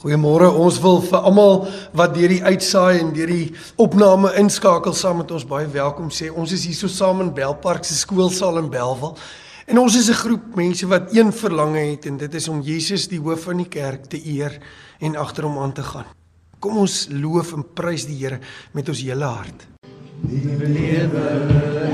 Goeiemôre. 0.00 0.48
Ons 0.56 0.78
wil 0.80 1.02
vir 1.04 1.26
almal 1.28 1.66
wat 1.92 2.14
deur 2.16 2.32
die 2.32 2.40
uitsaai 2.40 3.02
en 3.02 3.10
deur 3.12 3.28
die 3.28 3.50
opname 3.84 4.30
inskakel 4.40 4.94
saam 4.96 5.18
met 5.20 5.32
ons 5.36 5.44
baie 5.44 5.66
welkom 5.68 6.08
sê. 6.08 6.30
Ons 6.32 6.54
is 6.56 6.64
hier 6.64 6.78
so 6.78 6.88
saam 6.88 7.20
in 7.20 7.34
Belpark 7.36 7.84
se 7.84 7.98
skoolsaal 7.98 8.62
in 8.62 8.70
Belwel. 8.72 9.12
En 9.68 9.78
ons 9.78 9.96
is 9.96 10.08
'n 10.08 10.16
groep 10.22 10.56
mense 10.56 10.86
wat 10.86 11.12
een 11.12 11.32
verlange 11.32 11.84
het 11.90 12.06
en 12.06 12.16
dit 12.16 12.34
is 12.34 12.48
om 12.48 12.62
Jesus 12.62 13.08
die 13.08 13.20
hoof 13.20 13.44
van 13.44 13.58
die 13.58 13.68
kerk 13.68 14.08
te 14.08 14.16
eer 14.24 14.58
en 15.00 15.16
agter 15.16 15.44
hom 15.44 15.58
aan 15.58 15.72
te 15.72 15.82
gaan. 15.82 16.06
Kom 16.60 16.78
ons 16.78 17.08
loof 17.10 17.52
en 17.52 17.64
prys 17.74 18.06
die 18.06 18.16
Here 18.16 18.40
met 18.72 18.88
ons 18.88 19.02
hele 19.02 19.24
hart. 19.24 19.66
Nuwe 20.22 20.66
lewe 20.66 21.26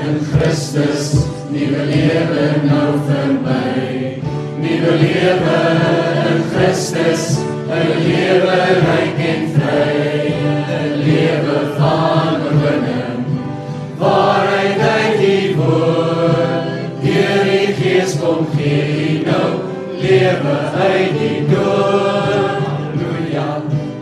in 0.06 0.20
Christus, 0.30 1.26
nuwe 1.50 1.84
lewe 1.84 2.62
nou 2.66 2.98
vir 3.06 3.32
my. 3.42 4.22
Nuwe 4.62 4.92
lewe 4.94 5.58
in 6.30 6.42
Christus 6.54 7.55
'n 7.68 7.88
lewe 8.06 8.58
ryk 8.86 9.18
en 9.30 9.42
vry, 9.54 10.30
'n 10.80 10.92
lewe 11.06 11.58
van 11.78 12.34
oorwinning. 12.46 13.24
Waarheid 13.98 14.78
uit 14.78 15.18
die 15.18 15.54
woord, 15.58 16.68
deur 17.02 17.42
die 17.50 17.74
Gees 17.78 18.14
kom 18.20 18.46
gee 18.54 19.26
nou 19.26 19.50
lewe 19.98 20.56
uit 20.86 21.18
die 21.18 21.40
dood. 21.50 22.62
Halleluja, 22.70 23.48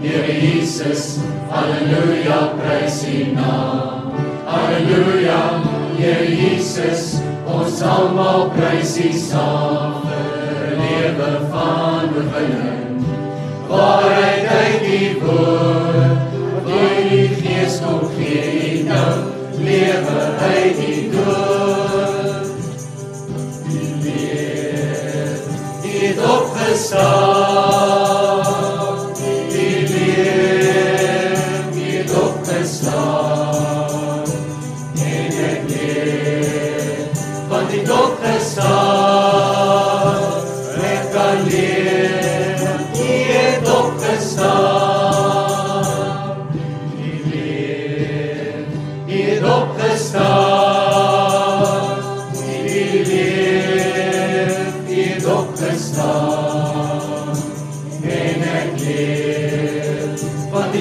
Here 0.03 0.37
Jesus, 0.45 1.19
halleluja, 1.49 2.39
prys 2.61 3.01
U 3.09 3.33
naam. 3.33 4.13
Halleluja, 4.45 5.43
Here 5.97 6.29
Jesus, 6.29 7.21
ons 7.49 7.83
almal 7.83 8.51
prys 8.57 8.99
U 9.01 9.13
saam 9.13 10.03
vir 10.05 10.81
lewe 10.85 11.37
van 11.49 12.13
oorwinning 12.13 12.84
waarheid 13.77 14.45
uit 14.47 14.81
die 14.89 15.11
woord 15.21 16.19
wat 16.55 16.67
die 16.69 17.29
gees 17.41 17.75
kom 17.85 18.03
gee 18.17 18.85
nou 18.89 19.13
lewe 19.65 20.19
uit 20.49 20.77
die 20.81 21.03
dood 21.15 22.47
die 23.71 23.91
leer 24.05 25.33
die 25.83 25.99
het 26.07 26.21
opgestaan 26.37 28.24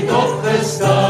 wat 0.01 0.33
het 0.41 1.02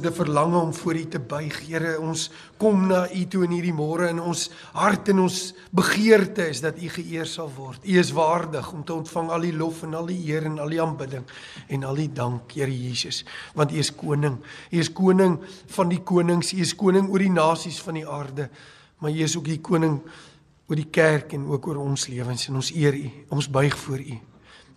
Het 0.00 0.12
'n 0.12 0.16
verlange 0.16 0.58
om 0.58 0.74
voor 0.74 0.94
U 0.94 1.08
te 1.08 1.18
buig. 1.18 1.66
Here, 1.66 2.00
ons 2.00 2.30
kom 2.56 2.86
na 2.86 3.12
U 3.12 3.26
toe 3.26 3.44
in 3.44 3.50
hierdie 3.50 3.72
môre 3.72 4.08
en 4.08 4.20
ons 4.20 4.50
hart 4.72 5.08
en 5.08 5.18
ons 5.18 5.54
begeerte 5.70 6.48
is 6.48 6.60
dat 6.60 6.82
U 6.82 6.88
geëer 6.88 7.26
sal 7.26 7.50
word. 7.56 7.84
U 7.84 7.98
is 7.98 8.10
waardig 8.10 8.72
om 8.72 8.84
te 8.84 8.92
ontvang 8.92 9.30
al 9.30 9.40
die 9.40 9.52
lof 9.52 9.82
en 9.82 9.94
al 9.94 10.06
die 10.06 10.32
eer 10.32 10.44
en 10.44 10.58
al 10.58 10.68
die 10.68 10.82
aanbidding 10.82 11.24
en 11.68 11.84
al 11.84 11.94
die 11.94 12.12
dank, 12.12 12.52
Here 12.52 12.78
Jesus, 12.88 13.24
want 13.54 13.72
U 13.72 13.76
is 13.76 13.94
koning. 13.94 14.38
U 14.70 14.78
is 14.78 14.92
koning 14.92 15.38
van 15.66 15.88
die 15.88 16.02
konings. 16.02 16.52
U 16.52 16.60
is 16.60 16.74
koning 16.74 17.10
oor 17.10 17.18
die 17.18 17.30
nasies 17.30 17.80
van 17.80 17.94
die 17.94 18.08
aarde. 18.08 18.48
Maar 18.98 19.10
U 19.10 19.22
is 19.22 19.36
ook 19.36 19.44
die 19.44 19.60
koning 19.60 20.00
oor 20.66 20.76
die 20.76 20.90
kerk 20.90 21.32
en 21.32 21.46
ook 21.46 21.66
oor 21.66 21.76
ons 21.76 22.06
lewens 22.06 22.48
en 22.48 22.54
ons 22.54 22.72
eer 22.72 22.94
U. 22.94 23.10
Ons 23.28 23.50
buig 23.50 23.76
voor 23.78 23.98
U. 23.98 24.29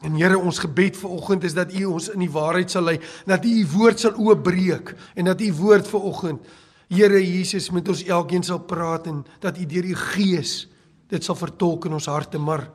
En 0.04 0.18
Here, 0.20 0.38
ons 0.38 0.60
gebed 0.60 0.98
vir 1.00 1.16
oggend 1.16 1.46
is 1.48 1.56
dat 1.56 1.72
U 1.80 1.86
ons 1.96 2.10
in 2.12 2.26
die 2.26 2.32
waarheid 2.32 2.72
sal 2.72 2.84
lei, 2.90 2.98
dat 3.30 3.46
U 3.48 3.54
U 3.62 3.64
woord 3.78 4.04
sal 4.04 4.20
oopbreek 4.20 4.94
en 5.16 5.32
dat 5.32 5.42
U 5.42 5.50
woord 5.62 5.88
vir 5.88 6.12
oggend 6.12 6.54
Here 6.94 7.18
Jesus 7.18 7.72
met 7.74 7.88
ons 7.90 8.04
elkeen 8.06 8.44
sal 8.46 8.60
praat 8.68 9.08
en 9.10 9.24
dat 9.42 9.58
U 9.58 9.66
deur 9.66 9.88
U 9.88 9.96
Gees 10.14 10.68
dit 11.14 11.24
sal 11.24 11.38
vertolk 11.38 11.88
in 11.88 11.96
ons 11.98 12.10
harte, 12.10 12.38
maar 12.38 12.68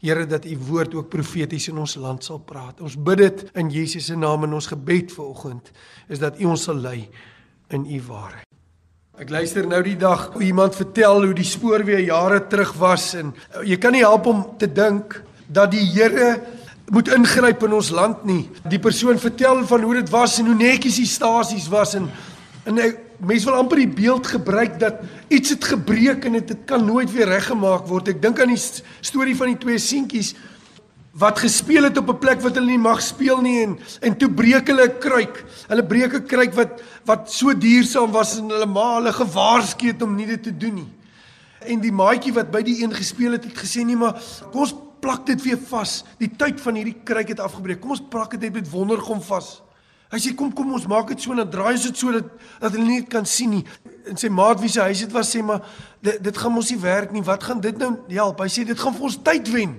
Here 0.00 0.24
dat 0.24 0.46
U 0.48 0.54
woord 0.70 0.94
ook 0.96 1.10
profeties 1.12 1.68
in 1.68 1.80
ons 1.82 1.98
land 2.00 2.24
sal 2.24 2.38
praat. 2.40 2.78
Ons 2.80 2.96
bid 2.96 3.20
dit 3.20 3.42
in 3.60 3.68
Jesus 3.68 4.06
se 4.08 4.16
naam 4.16 4.46
en 4.46 4.56
ons 4.56 4.70
gebed 4.70 5.12
vir 5.12 5.26
oggend 5.26 5.68
is 6.08 6.22
dat 6.22 6.38
U 6.40 6.54
ons 6.54 6.68
sal 6.70 6.78
lei 6.80 7.02
in 7.74 7.84
U 7.84 7.98
waarheid. 8.06 8.46
Ek 9.20 9.28
luister 9.28 9.66
nou 9.68 9.82
die 9.84 9.98
dag 10.00 10.30
hoe 10.32 10.46
iemand 10.46 10.78
vertel 10.78 11.26
hoe 11.26 11.34
die 11.36 11.44
spoorweë 11.44 12.06
jare 12.06 12.40
terug 12.48 12.72
was 12.80 13.10
en 13.18 13.34
jy 13.66 13.76
kan 13.82 13.92
nie 13.92 14.06
help 14.06 14.30
om 14.30 14.46
te 14.56 14.70
dink 14.72 15.18
dat 15.50 15.74
die 15.74 15.84
Here 15.90 16.38
moet 16.90 17.08
ingryp 17.14 17.62
in 17.66 17.76
ons 17.78 17.92
land 17.94 18.24
nie. 18.26 18.48
Die 18.68 18.80
persoon 18.82 19.18
vertel 19.22 19.62
van 19.66 19.84
hoe 19.86 19.94
dit 20.00 20.10
was 20.10 20.38
en 20.40 20.50
hoe 20.50 20.58
netjies 20.58 20.98
die 21.02 21.10
stasies 21.10 21.68
was 21.70 21.94
en 21.98 22.10
en 22.68 22.76
mense 23.24 23.46
wil 23.48 23.56
amper 23.56 23.80
die 23.80 23.88
beeld 23.88 24.26
gebruik 24.28 24.74
dat 24.80 25.00
iets 25.32 25.54
het 25.54 25.64
gebreek 25.64 26.26
en 26.28 26.38
dit 26.38 26.56
kan 26.68 26.84
nooit 26.84 27.10
weer 27.12 27.28
reggemaak 27.30 27.86
word. 27.88 28.10
Ek 28.12 28.20
dink 28.22 28.40
aan 28.40 28.52
die 28.52 28.60
storie 29.00 29.36
van 29.36 29.54
die 29.54 29.60
twee 29.62 29.80
seentjies 29.80 30.34
wat 31.20 31.40
gespeel 31.42 31.88
het 31.88 31.98
op 31.98 32.10
'n 32.10 32.18
plek 32.18 32.42
wat 32.42 32.54
hulle 32.54 32.70
nie 32.70 32.78
mag 32.78 33.00
speel 33.02 33.40
nie 33.40 33.62
en 33.62 33.78
en 34.00 34.16
toe 34.16 34.30
breek 34.30 34.66
hulle 34.68 34.86
'n 34.88 34.98
kruik. 34.98 35.44
Hulle 35.68 35.86
breek 35.86 36.14
'n 36.14 36.26
kruik 36.26 36.54
wat 36.54 36.82
wat 37.04 37.32
so 37.32 37.54
duursaam 37.54 38.10
was 38.10 38.38
en 38.38 38.50
hulle 38.50 38.66
ma 38.66 38.94
hulle 38.98 39.12
gewaarsku 39.12 39.86
het 39.86 40.02
om 40.02 40.14
nie 40.14 40.26
dit 40.26 40.42
te 40.42 40.56
doen 40.56 40.74
nie. 40.74 40.88
En 41.66 41.80
die 41.80 41.92
maatjie 41.92 42.32
wat 42.32 42.50
by 42.50 42.62
die 42.62 42.82
een 42.82 42.94
gespeel 42.94 43.32
het, 43.32 43.44
het 43.44 43.58
gesê 43.58 43.84
nee 43.84 43.96
maar 43.96 44.20
kom 44.50 44.60
ons 44.60 44.74
plak 45.00 45.26
dit 45.26 45.42
weer 45.42 45.58
vas. 45.70 46.00
Die 46.18 46.30
tyd 46.30 46.60
van 46.60 46.78
hierdie 46.78 46.96
kruik 47.04 47.32
het 47.32 47.40
afgebreek. 47.40 47.80
Kom 47.80 47.96
ons 47.96 48.04
plak 48.12 48.30
dit 48.36 48.46
net 48.46 48.60
met 48.60 48.70
wondergom 48.70 49.20
vas. 49.22 49.58
Hy 50.10 50.18
sê 50.18 50.32
kom 50.34 50.50
kom 50.50 50.72
ons 50.74 50.88
maak 50.90 51.12
dit 51.12 51.22
so 51.22 51.30
en 51.30 51.38
dan 51.44 51.50
draai 51.52 51.76
ons 51.76 51.84
dit 51.86 52.00
so 52.00 52.10
dat 52.10 52.30
dat 52.58 52.74
hulle 52.74 52.86
nie 52.86 53.02
kan 53.06 53.26
sien 53.26 53.52
nie. 53.54 53.62
En 54.10 54.18
sy 54.18 54.30
maat 54.34 54.58
wie 54.58 54.70
se 54.72 54.82
huis 54.82 55.04
dit 55.04 55.12
was 55.14 55.30
sê 55.30 55.42
maar 55.46 55.62
dit 56.02 56.18
dit 56.24 56.40
gaan 56.42 56.52
mos 56.52 56.72
nie 56.72 56.80
werk 56.82 57.12
nie. 57.14 57.22
Wat 57.22 57.46
gaan 57.46 57.62
dit 57.62 57.78
nou 57.78 57.92
help? 58.08 58.42
Hy 58.42 58.50
sê 58.50 58.64
dit 58.66 58.78
gaan 58.78 58.96
vir 58.96 59.06
ons 59.06 59.18
tyd 59.30 59.50
wen. 59.54 59.76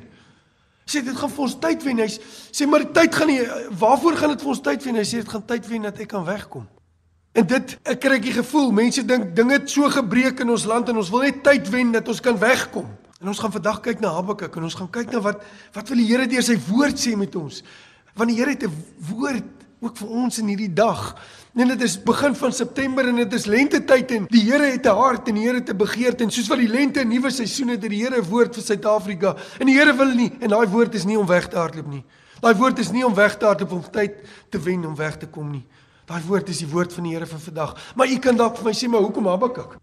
Sê 0.88 1.04
dit 1.04 1.18
gaan 1.18 1.32
vir 1.36 1.44
ons 1.48 1.58
tyd 1.66 1.84
wen. 1.84 2.00
Hy 2.00 2.08
sê 2.16 2.68
maar 2.70 2.86
die 2.86 2.94
tyd 2.96 3.18
gaan 3.20 3.28
nie 3.28 3.42
waarvoor 3.84 4.22
gaan 4.22 4.32
dit 4.36 4.46
vir 4.46 4.54
ons 4.56 4.64
tyd 4.70 4.88
wen? 4.88 5.02
Hy 5.02 5.08
sê 5.10 5.20
dit 5.20 5.36
gaan 5.36 5.44
tyd 5.52 5.68
wen 5.68 5.90
dat 5.90 6.00
ek 6.00 6.14
kan 6.16 6.24
wegkom. 6.28 6.70
En 7.36 7.48
dit 7.48 7.76
ek 7.84 8.00
kry 8.00 8.18
'n 8.20 8.40
gevoel, 8.40 8.72
mense 8.72 9.04
dink 9.04 9.36
dinge 9.36 9.54
het 9.60 9.70
so 9.70 9.88
gebreek 9.90 10.40
in 10.40 10.50
ons 10.50 10.66
land 10.66 10.90
en 10.90 10.98
ons 10.98 11.10
wil 11.10 11.28
net 11.28 11.44
tyd 11.44 11.70
wen 11.70 11.92
dat 11.92 12.08
ons 12.08 12.20
kan 12.20 12.40
wegkom. 12.40 12.88
En 13.22 13.30
ons 13.30 13.40
gaan 13.40 13.52
vandag 13.54 13.80
kyk 13.86 14.00
na 14.02 14.16
Habakuk 14.16 14.56
en 14.58 14.64
ons 14.66 14.76
gaan 14.76 14.90
kyk 14.90 15.12
na 15.14 15.20
wat 15.22 15.44
wat 15.76 15.90
wil 15.94 16.00
die 16.02 16.08
Here 16.10 16.26
deur 16.28 16.42
sy 16.42 16.56
woord 16.68 16.98
sê 16.98 17.14
met 17.18 17.36
ons. 17.38 17.62
Want 18.18 18.34
die 18.34 18.38
Here 18.40 18.56
het 18.56 18.64
'n 18.66 18.74
woord 19.14 19.62
ook 19.82 19.98
vir 19.98 20.08
ons 20.10 20.40
in 20.40 20.48
hierdie 20.48 20.74
dag. 20.74 21.16
En 21.54 21.68
dit 21.68 21.82
is 21.82 21.98
begin 22.02 22.36
van 22.36 22.52
September 22.52 23.08
en 23.08 23.16
dit 23.16 23.34
is 23.34 23.46
lentetyd 23.46 24.12
en 24.12 24.26
die 24.30 24.42
Here 24.42 24.72
het 24.72 24.86
'n 24.86 24.96
hart 24.98 25.28
en 25.28 25.36
die 25.36 25.44
Here 25.44 25.60
het 25.60 25.70
'n 25.70 25.78
begeerte 25.78 26.24
en 26.24 26.32
soos 26.32 26.48
wat 26.48 26.58
die 26.58 26.68
lente 26.68 27.02
'n 27.02 27.08
nuwe 27.08 27.30
seisoen 27.30 27.68
het, 27.70 27.82
het 27.82 27.92
die 27.92 28.02
Here 28.04 28.18
'n 28.18 28.30
woord 28.30 28.56
vir 28.56 28.64
Suid-Afrika. 28.64 29.36
En 29.60 29.68
die 29.68 29.78
Here 29.78 29.94
wil 29.94 30.16
nie 30.16 30.32
en 30.40 30.50
daai 30.50 30.68
woord 30.68 30.96
is 30.96 31.06
nie 31.06 31.20
om 31.20 31.28
weg 31.28 31.48
te 31.48 31.58
hardloop 31.58 31.88
nie. 31.88 32.04
Daai 32.42 32.56
woord 32.56 32.80
is 32.80 32.92
nie 32.92 33.06
om 33.06 33.14
weg 33.14 33.38
te 33.38 33.46
hardloop 33.46 33.72
om 33.72 33.84
tyd 33.92 34.14
te 34.50 34.60
wen 34.60 34.86
om 34.86 34.96
weg 34.96 35.18
te 35.18 35.28
kom 35.28 35.52
nie. 35.52 35.66
Daai 36.06 36.22
woord 36.28 36.50
is 36.50 36.58
die 36.58 36.68
woord 36.68 36.94
van 36.94 37.04
die 37.04 37.14
Here 37.14 37.26
vir 37.26 37.40
vandag. 37.40 37.94
Maar 37.96 38.08
u 38.08 38.18
kan 38.18 38.36
dalk 38.36 38.58
vir 38.58 38.66
my 38.66 38.72
sê, 38.72 38.88
maar 38.88 39.02
hoekom 39.02 39.26
Habakuk? 39.26 39.78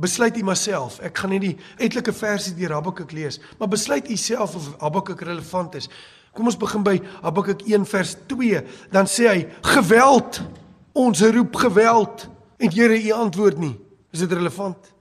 Besluit 0.00 0.36
u 0.36 0.42
maar 0.48 0.56
self. 0.56 0.98
Ek 1.04 1.18
gaan 1.18 1.34
net 1.34 1.44
die 1.44 1.56
etlike 1.76 2.14
verse 2.16 2.54
deur 2.56 2.72
Habakuk 2.78 3.12
lees, 3.12 3.40
maar 3.58 3.68
besluit 3.68 4.08
u 4.10 4.16
self 4.16 4.56
of 4.56 4.72
Habakuk 4.80 5.20
relevant 5.28 5.76
is. 5.76 5.90
Kom 6.32 6.48
ons 6.48 6.56
begin 6.56 6.84
by 6.86 6.96
Habakuk 7.20 7.66
1 7.68 7.84
vers 7.90 8.16
2. 8.30 8.64
Dan 8.90 9.08
sê 9.10 9.28
hy: 9.28 9.40
"Geweld, 9.76 10.40
ons 10.94 11.20
roep 11.20 11.56
geweld 11.56 12.30
En 12.60 12.68
Here, 12.72 13.02
U 13.02 13.10
antwoord 13.10 13.58
nie. 13.58 13.74
Is 14.12 14.20
dit 14.20 14.32
relevant? 14.32 14.92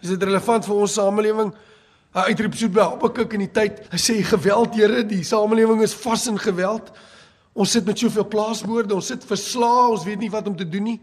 Is 0.00 0.12
dit 0.14 0.22
relevant 0.22 0.66
vir 0.66 0.78
ons 0.78 0.92
samelewing? 0.94 1.50
Hy 2.14 2.26
uitroep 2.30 2.56
so 2.58 2.70
by 2.72 2.84
Habakuk 2.92 3.34
in 3.34 3.44
die 3.44 3.52
tyd. 3.54 3.80
Hy 3.90 3.98
sê 4.00 4.18
geweld, 4.26 4.76
Here, 4.78 5.02
die 5.06 5.24
samelewing 5.26 5.82
is 5.86 5.94
vas 6.04 6.28
in 6.30 6.38
geweld. 6.40 6.92
Ons 7.58 7.74
sit 7.74 7.86
met 7.86 7.98
soveel 7.98 8.28
plaasmoorde, 8.30 8.94
ons 8.94 9.10
sit 9.10 9.26
verslae, 9.26 9.88
ons 9.90 10.06
weet 10.06 10.22
nie 10.22 10.30
wat 10.30 10.46
om 10.46 10.54
te 10.56 10.66
doen 10.70 10.86
nie. 10.92 11.00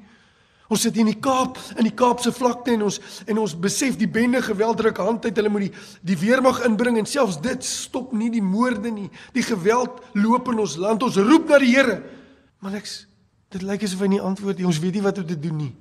Ons 0.67 0.83
sit 0.83 0.97
in 0.99 1.07
die 1.07 1.19
Kaap, 1.23 1.55
in 1.79 1.87
die 1.87 1.95
Kaapse 1.95 2.33
vlakte 2.35 2.73
en 2.73 2.83
ons 2.89 2.97
en 3.23 3.37
ons 3.39 3.53
besef 3.55 3.95
die 3.99 4.09
bende 4.11 4.41
geweld 4.43 4.81
druk 4.81 4.99
hand 4.99 5.25
uit. 5.25 5.35
Hulle 5.39 5.51
moet 5.51 5.67
die 5.69 5.73
die 6.11 6.17
weermag 6.19 6.59
inbring 6.67 6.99
en 6.99 7.07
selfs 7.07 7.39
dit 7.43 7.63
stop 7.63 8.11
nie 8.11 8.27
die 8.33 8.43
moorde 8.43 8.91
nie. 8.91 9.07
Die 9.35 9.45
geweld 9.47 10.01
loop 10.17 10.51
in 10.51 10.59
ons 10.65 10.75
land. 10.81 11.05
Ons 11.07 11.19
roep 11.23 11.47
na 11.47 11.61
die 11.63 11.71
Here. 11.71 12.01
Maar 12.59 12.75
niks. 12.79 13.05
Dit 13.53 13.63
lyk 13.63 13.85
asof 13.87 14.03
hy 14.03 14.11
nie 14.17 14.23
antwoord 14.23 14.59
nie. 14.59 14.67
Ons 14.67 14.81
weet 14.83 14.99
nie 14.99 15.05
wat 15.05 15.21
om 15.21 15.27
te 15.29 15.39
doen 15.39 15.55
nie. 15.61 15.73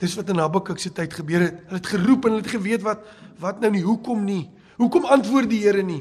Dis 0.00 0.16
wat 0.16 0.32
in 0.32 0.40
Habakuk 0.40 0.80
se 0.80 0.92
tyd 0.94 1.12
gebeur 1.12 1.44
het. 1.44 1.60
Hulle 1.68 1.82
het 1.82 1.92
geroep 1.92 2.24
en 2.24 2.36
hulle 2.36 2.44
het 2.46 2.54
geweet 2.56 2.84
wat 2.86 3.04
wat 3.44 3.60
nou 3.60 3.74
nie. 3.74 3.84
Hoekom 3.84 4.24
nie? 4.24 4.46
Hoekom 4.80 5.04
antwoord 5.04 5.52
die 5.52 5.60
Here 5.66 5.84
nie? 5.84 6.00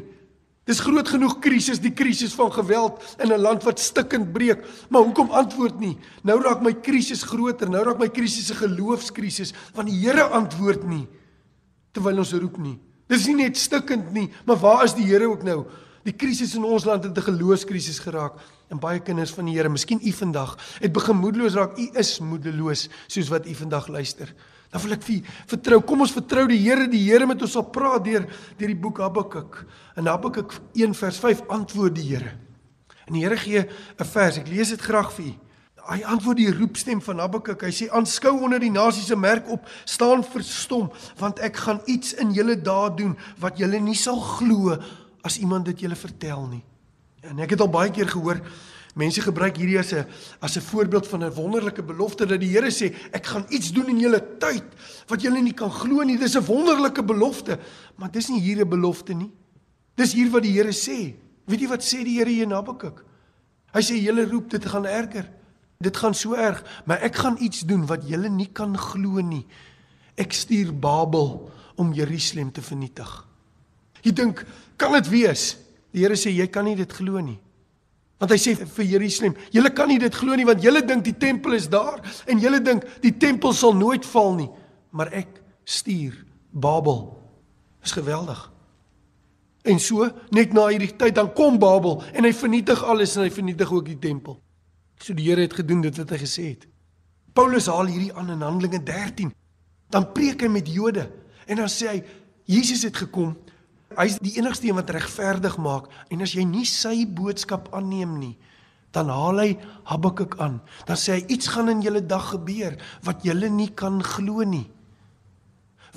Dis 0.65 0.80
groot 0.80 1.07
genoeg 1.07 1.39
krisis, 1.44 1.81
die 1.83 1.92
krisis 1.92 2.33
van 2.33 2.51
geweld 2.51 3.01
in 3.19 3.31
'n 3.31 3.42
land 3.42 3.63
wat 3.63 3.80
stikkend 3.80 4.31
breek. 4.33 4.63
Maar 4.89 5.01
hoekom 5.01 5.30
antwoord 5.30 5.80
nie? 5.80 5.98
Nou 6.24 6.42
raak 6.42 6.62
my 6.62 6.74
krisis 6.74 7.24
groter. 7.24 7.69
Nou 7.69 7.83
raak 7.83 8.00
my 8.00 8.10
krisis 8.10 8.51
'n 8.51 8.56
geloofskrisis 8.56 9.54
want 9.74 9.89
die 9.89 10.00
Here 10.00 10.24
antwoord 10.24 10.83
nie 10.88 11.07
terwyl 11.92 12.18
ons 12.18 12.33
roep 12.33 12.57
nie. 12.57 12.80
Dis 13.07 13.27
nie 13.27 13.36
net 13.36 13.57
stikkend 13.57 14.12
nie, 14.13 14.30
maar 14.45 14.57
waar 14.57 14.83
is 14.83 14.95
die 14.98 15.06
Here 15.06 15.30
ook 15.30 15.44
nou? 15.44 15.65
Die 16.04 16.15
krisis 16.15 16.56
in 16.57 16.65
ons 16.68 16.86
land 16.86 17.04
het 17.04 17.18
'n 17.18 17.21
geloofskrisis 17.21 18.00
geraak 18.00 18.33
en 18.69 18.80
baie 18.80 19.00
kinders 19.00 19.31
van 19.31 19.45
die 19.45 19.56
Here, 19.56 19.69
miskien 19.69 20.00
u 20.04 20.12
vandag, 20.12 20.57
het 20.80 20.92
begin 20.92 21.15
moedeloos 21.18 21.54
raak. 21.54 21.77
U 21.77 21.89
is 21.94 22.19
moedeloos 22.19 22.89
soos 23.07 23.30
wat 23.30 23.48
u 23.48 23.54
vandag 23.54 23.88
luister. 23.88 24.33
Dan 24.74 24.81
wil 24.81 24.96
ek 24.96 25.04
vir 25.06 25.34
vertrou. 25.52 25.78
Kom 25.86 26.02
ons 26.02 26.16
vertrou 26.16 26.48
die 26.50 26.58
Here. 26.58 26.88
Die 26.90 27.04
Here 27.06 27.28
met 27.30 27.42
ons 27.46 27.54
sal 27.54 27.68
praat 27.70 28.02
deur 28.08 28.25
deur 28.58 28.72
die 28.72 28.80
boek 28.80 29.04
Habakuk. 29.04 29.60
In 30.02 30.10
Habakuk 30.10 30.56
1 30.74 30.96
vers 30.98 31.20
5 31.22 31.44
antwoord 31.54 31.94
die 32.00 32.08
Here. 32.08 32.34
En 33.06 33.14
die 33.14 33.22
Here 33.22 33.38
gee 33.38 33.62
'n 33.62 34.06
vers. 34.06 34.38
Ek 34.38 34.50
lees 34.50 34.70
dit 34.70 34.81
graag 34.81 35.14
vir 35.14 35.25
u. 35.25 35.34
Hy 35.84 36.02
antwoord 36.04 36.38
die 36.38 36.52
roepstem 36.52 37.02
van 37.02 37.20
Habakuk. 37.20 37.62
Hy 37.62 37.72
sê: 37.72 37.90
"Aanskou 37.92 38.42
onder 38.42 38.60
die 38.60 38.72
nasies 38.72 39.06
se 39.06 39.16
merk 39.16 39.50
op, 39.50 39.68
staan 39.86 40.24
verstom, 40.24 40.92
want 41.18 41.40
ek 41.40 41.56
gaan 41.56 41.81
iets 41.86 42.14
in 42.14 42.31
julle 42.31 42.56
dae 42.56 42.96
doen 42.96 43.18
wat 43.40 43.58
julle 43.58 43.80
nie 43.80 43.96
sal 43.96 44.20
glo 44.20 44.78
as 45.24 45.38
iemand 45.38 45.66
dit 45.66 45.80
julle 45.80 45.96
vertel 45.96 46.48
nie." 46.48 46.64
En 47.22 47.40
ek 47.40 47.50
het 47.50 47.62
al 47.62 47.70
baie 47.70 47.92
keer 47.92 48.08
gehoor 48.08 48.42
Mense 48.94 49.24
gebruik 49.25 49.57
hierdie 49.57 49.80
as 49.80 49.92
'n 49.94 50.06
as 50.40 50.57
'n 50.57 50.62
voorbeeld 50.62 51.07
van 51.07 51.24
'n 51.24 51.34
wonderlike 51.34 51.84
belofte 51.84 52.25
dat 52.25 52.40
die 52.40 52.50
Here 52.50 52.69
sê 52.69 52.94
ek 53.12 53.25
gaan 53.25 53.45
iets 53.50 53.72
doen 53.72 53.90
in 53.90 54.00
julle 54.00 54.22
tyd 54.38 54.63
wat 55.07 55.22
julle 55.22 55.42
nie 55.42 55.54
kan 55.54 55.72
glo 55.72 56.04
nie. 56.04 56.18
Dis 56.18 56.36
'n 56.36 56.45
wonderlike 56.45 57.04
belofte, 57.04 57.60
maar 57.98 58.12
dis 58.12 58.30
nie 58.30 58.42
hier 58.42 58.62
'n 58.62 58.69
belofte 58.69 59.13
nie. 59.13 59.31
Dis 59.95 60.13
hier 60.13 60.30
wat 60.30 60.44
die 60.44 60.54
Here 60.54 60.72
sê. 60.72 61.16
Weet 61.45 61.60
jy 61.60 61.68
wat 61.68 61.84
sê 61.84 62.04
die 62.04 62.18
Here 62.19 62.30
hier 62.30 62.44
in 62.44 62.51
Habakuk? 62.51 63.04
Hy 63.74 63.81
sê 63.81 63.98
julle 63.98 64.30
roep 64.30 64.50
dit 64.50 64.66
gaan 64.66 64.86
erger. 64.86 65.30
Dit 65.81 65.98
gaan 65.98 66.13
so 66.13 66.34
erg, 66.34 66.63
maar 66.86 67.01
ek 67.01 67.16
gaan 67.16 67.38
iets 67.39 67.66
doen 67.66 67.86
wat 67.86 68.07
julle 68.07 68.30
nie 68.30 68.50
kan 68.54 68.78
glo 68.78 69.19
nie. 69.22 69.46
Ek 70.16 70.34
stuur 70.34 70.72
Babel 70.72 71.50
om 71.75 71.94
Jerusalem 71.94 72.51
te 72.51 72.62
vernietig. 72.62 73.25
Jy 74.04 74.12
dink, 74.12 74.46
kan 74.78 74.94
dit 74.94 75.10
wees? 75.10 75.57
Die 75.92 76.04
Here 76.06 76.16
sê 76.16 76.30
jy 76.30 76.48
kan 76.48 76.66
nie 76.66 76.75
dit 76.75 76.94
glo 76.94 77.19
nie. 77.19 77.39
Want 78.24 78.31
hy 78.31 78.38
sê 78.40 78.54
vir 78.56 78.86
Jerusalem, 78.88 79.34
julle 79.52 79.70
kan 79.75 79.90
nie 79.92 80.00
dit 80.00 80.16
glo 80.16 80.38
nie 80.40 80.46
want 80.48 80.62
julle 80.64 80.80
dink 80.88 81.04
die 81.04 81.18
tempel 81.20 81.58
is 81.58 81.66
daar 81.68 81.98
en 82.31 82.40
julle 82.40 82.62
dink 82.64 82.86
die 83.04 83.12
tempel 83.20 83.52
sal 83.52 83.75
nooit 83.75 84.06
val 84.08 84.31
nie, 84.38 84.48
maar 84.96 85.12
ek 85.12 85.42
stuur 85.68 86.16
Babel. 86.56 87.02
Is 87.84 87.92
geweldig. 87.92 88.40
En 89.68 89.75
so, 89.84 90.08
net 90.31 90.56
na 90.56 90.70
hierdie 90.70 90.94
tyd 90.96 91.18
dan 91.20 91.34
kom 91.36 91.60
Babel 91.60 92.00
en 92.16 92.24
hy 92.24 92.31
vernietig 92.31 92.80
alles 92.88 93.18
en 93.18 93.25
hy 93.25 93.34
vernietig 93.42 93.75
ook 93.75 93.92
die 93.92 94.00
tempel. 94.00 94.40
So 95.04 95.12
die 95.12 95.28
Here 95.28 95.44
het 95.44 95.60
gedoen 95.60 95.84
dit 95.84 96.00
wat 96.00 96.16
hy 96.16 96.24
gesê 96.24 96.48
het. 96.54 96.64
Paulus 97.36 97.68
haal 97.68 97.92
hierdie 97.92 98.14
aan 98.16 98.31
in 98.31 98.48
Handelinge 98.48 98.80
13. 98.88 99.36
Dan 99.92 100.08
preek 100.16 100.48
hy 100.48 100.54
met 100.54 100.72
Jode 100.72 101.10
en 101.44 101.60
dan 101.60 101.68
sê 101.68 101.92
hy 101.92 102.00
Jesus 102.48 102.88
het 102.88 103.04
gekom 103.04 103.36
Hy's 103.98 104.19
die 104.24 104.38
enigste 104.38 104.68
een 104.68 104.75
wat 104.75 104.90
regverdig 104.90 105.57
maak 105.57 105.90
en 106.10 106.22
as 106.22 106.34
jy 106.34 106.45
nie 106.48 106.66
sy 106.66 107.06
boodskap 107.06 107.69
aanneem 107.75 108.18
nie, 108.19 108.36
dan 108.94 109.10
haal 109.10 109.42
hy 109.42 109.50
Habakuk 109.90 110.38
aan. 110.42 110.60
Dan 110.86 111.00
sê 111.00 111.18
hy 111.18 111.25
iets 111.34 111.50
gaan 111.54 111.72
in 111.74 111.81
julle 111.81 112.04
dag 112.06 112.30
gebeur 112.36 112.78
wat 113.06 113.25
julle 113.25 113.50
nie 113.50 113.72
kan 113.74 114.01
glo 114.06 114.45
nie. 114.45 114.68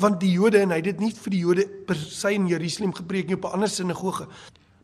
Want 0.01 0.21
die 0.21 0.33
Jode 0.33 0.61
en 0.65 0.73
hy 0.73 0.81
het 0.81 0.91
dit 0.91 1.03
nie 1.05 1.13
vir 1.13 1.33
die 1.33 1.43
Jode 1.43 1.67
per 1.89 1.97
se 1.97 2.33
in 2.37 2.49
Jerusalem 2.49 2.95
gepreek 2.97 3.29
nie 3.29 3.37
op 3.37 3.45
'n 3.45 3.55
ander 3.61 3.69
sinagoge. 3.69 4.27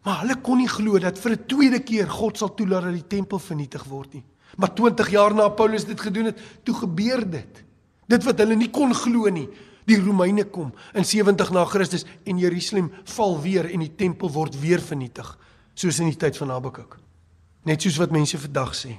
Maar 0.05 0.21
hulle 0.21 0.37
kon 0.43 0.59
nie 0.59 0.69
glo 0.69 0.99
dat 0.99 1.19
vir 1.19 1.33
'n 1.33 1.47
tweede 1.47 1.81
keer 1.81 2.09
God 2.09 2.39
sal 2.39 2.55
toelaat 2.55 2.85
dat 2.85 2.93
die 2.93 3.09
tempel 3.09 3.39
vernietig 3.39 3.85
word 3.85 4.15
nie. 4.15 4.25
Maar 4.57 4.75
20 4.75 5.11
jaar 5.11 5.35
na 5.35 5.49
Paulus 5.49 5.85
dit 5.85 6.01
gedoen 6.01 6.25
het, 6.25 6.39
toe 6.63 6.75
gebeur 6.75 7.31
dit. 7.31 7.65
Dit 8.09 8.25
wat 8.25 8.39
hulle 8.39 8.57
nie 8.57 8.71
kon 8.71 8.95
glo 8.95 9.31
nie. 9.31 9.49
Die 9.87 9.99
Romeine 9.99 10.45
kom 10.45 10.73
in 10.95 11.05
70 11.05 11.51
na 11.51 11.65
Christus 11.65 12.05
en 12.25 12.39
Jerusalem 12.39 12.93
val 13.17 13.41
weer 13.43 13.67
en 13.71 13.81
die 13.81 13.95
tempel 13.97 14.31
word 14.31 14.59
weer 14.61 14.81
vernietig, 14.81 15.27
soos 15.75 15.99
in 15.99 16.13
die 16.13 16.19
tyd 16.19 16.37
van 16.39 16.55
Habakuk. 16.55 16.99
Net 17.67 17.83
soos 17.83 17.99
wat 17.99 18.15
mense 18.15 18.39
vandag 18.39 18.75
sê 18.79 18.99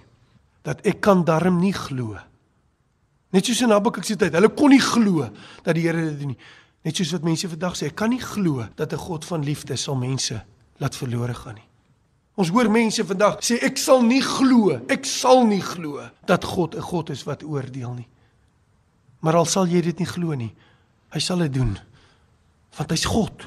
dat 0.63 0.79
ek 0.87 1.01
kan 1.03 1.25
darm 1.27 1.59
nie 1.59 1.73
glo. 1.75 2.15
Net 3.35 3.47
soos 3.47 3.63
in 3.65 3.73
Habakuk 3.73 4.05
se 4.07 4.15
tyd, 4.15 4.35
hulle 4.37 4.51
kon 4.55 4.71
nie 4.71 4.83
glo 4.83 5.27
dat 5.63 5.75
die 5.75 5.83
Here 5.87 6.05
dit 6.09 6.19
doen 6.19 6.31
nie. 6.35 6.39
Net 6.83 6.99
soos 6.99 7.11
wat 7.15 7.23
mense 7.27 7.47
vandag 7.47 7.75
sê, 7.79 7.89
ek 7.91 7.97
kan 7.99 8.11
nie 8.11 8.21
glo 8.21 8.65
dat 8.75 8.93
'n 8.93 8.99
God 8.99 9.25
van 9.25 9.43
liefde 9.43 9.75
sal 9.77 9.95
mense 9.95 10.43
laat 10.79 10.95
verlore 10.95 11.33
gaan 11.33 11.55
nie. 11.55 11.67
Ons 12.35 12.49
hoor 12.49 12.69
mense 12.69 13.03
vandag 13.05 13.39
sê 13.41 13.61
ek 13.61 13.77
sal 13.77 14.01
nie 14.01 14.21
glo, 14.21 14.79
ek 14.89 15.05
sal 15.05 15.45
nie 15.45 15.61
glo 15.61 16.01
dat 16.25 16.43
God 16.43 16.75
'n 16.75 16.81
God 16.81 17.09
is 17.09 17.23
wat 17.23 17.43
oordeel 17.43 17.93
nie. 17.93 18.07
Maar 19.21 19.35
al 19.35 19.45
sal 19.45 19.67
jy 19.67 19.81
dit 19.81 19.99
nie 19.99 20.07
glo 20.07 20.33
nie, 20.33 20.53
Hy 21.13 21.21
sal 21.21 21.43
dit 21.45 21.53
doen. 21.53 21.75
Want 22.77 22.93
hy's 22.93 23.05
God. 23.05 23.45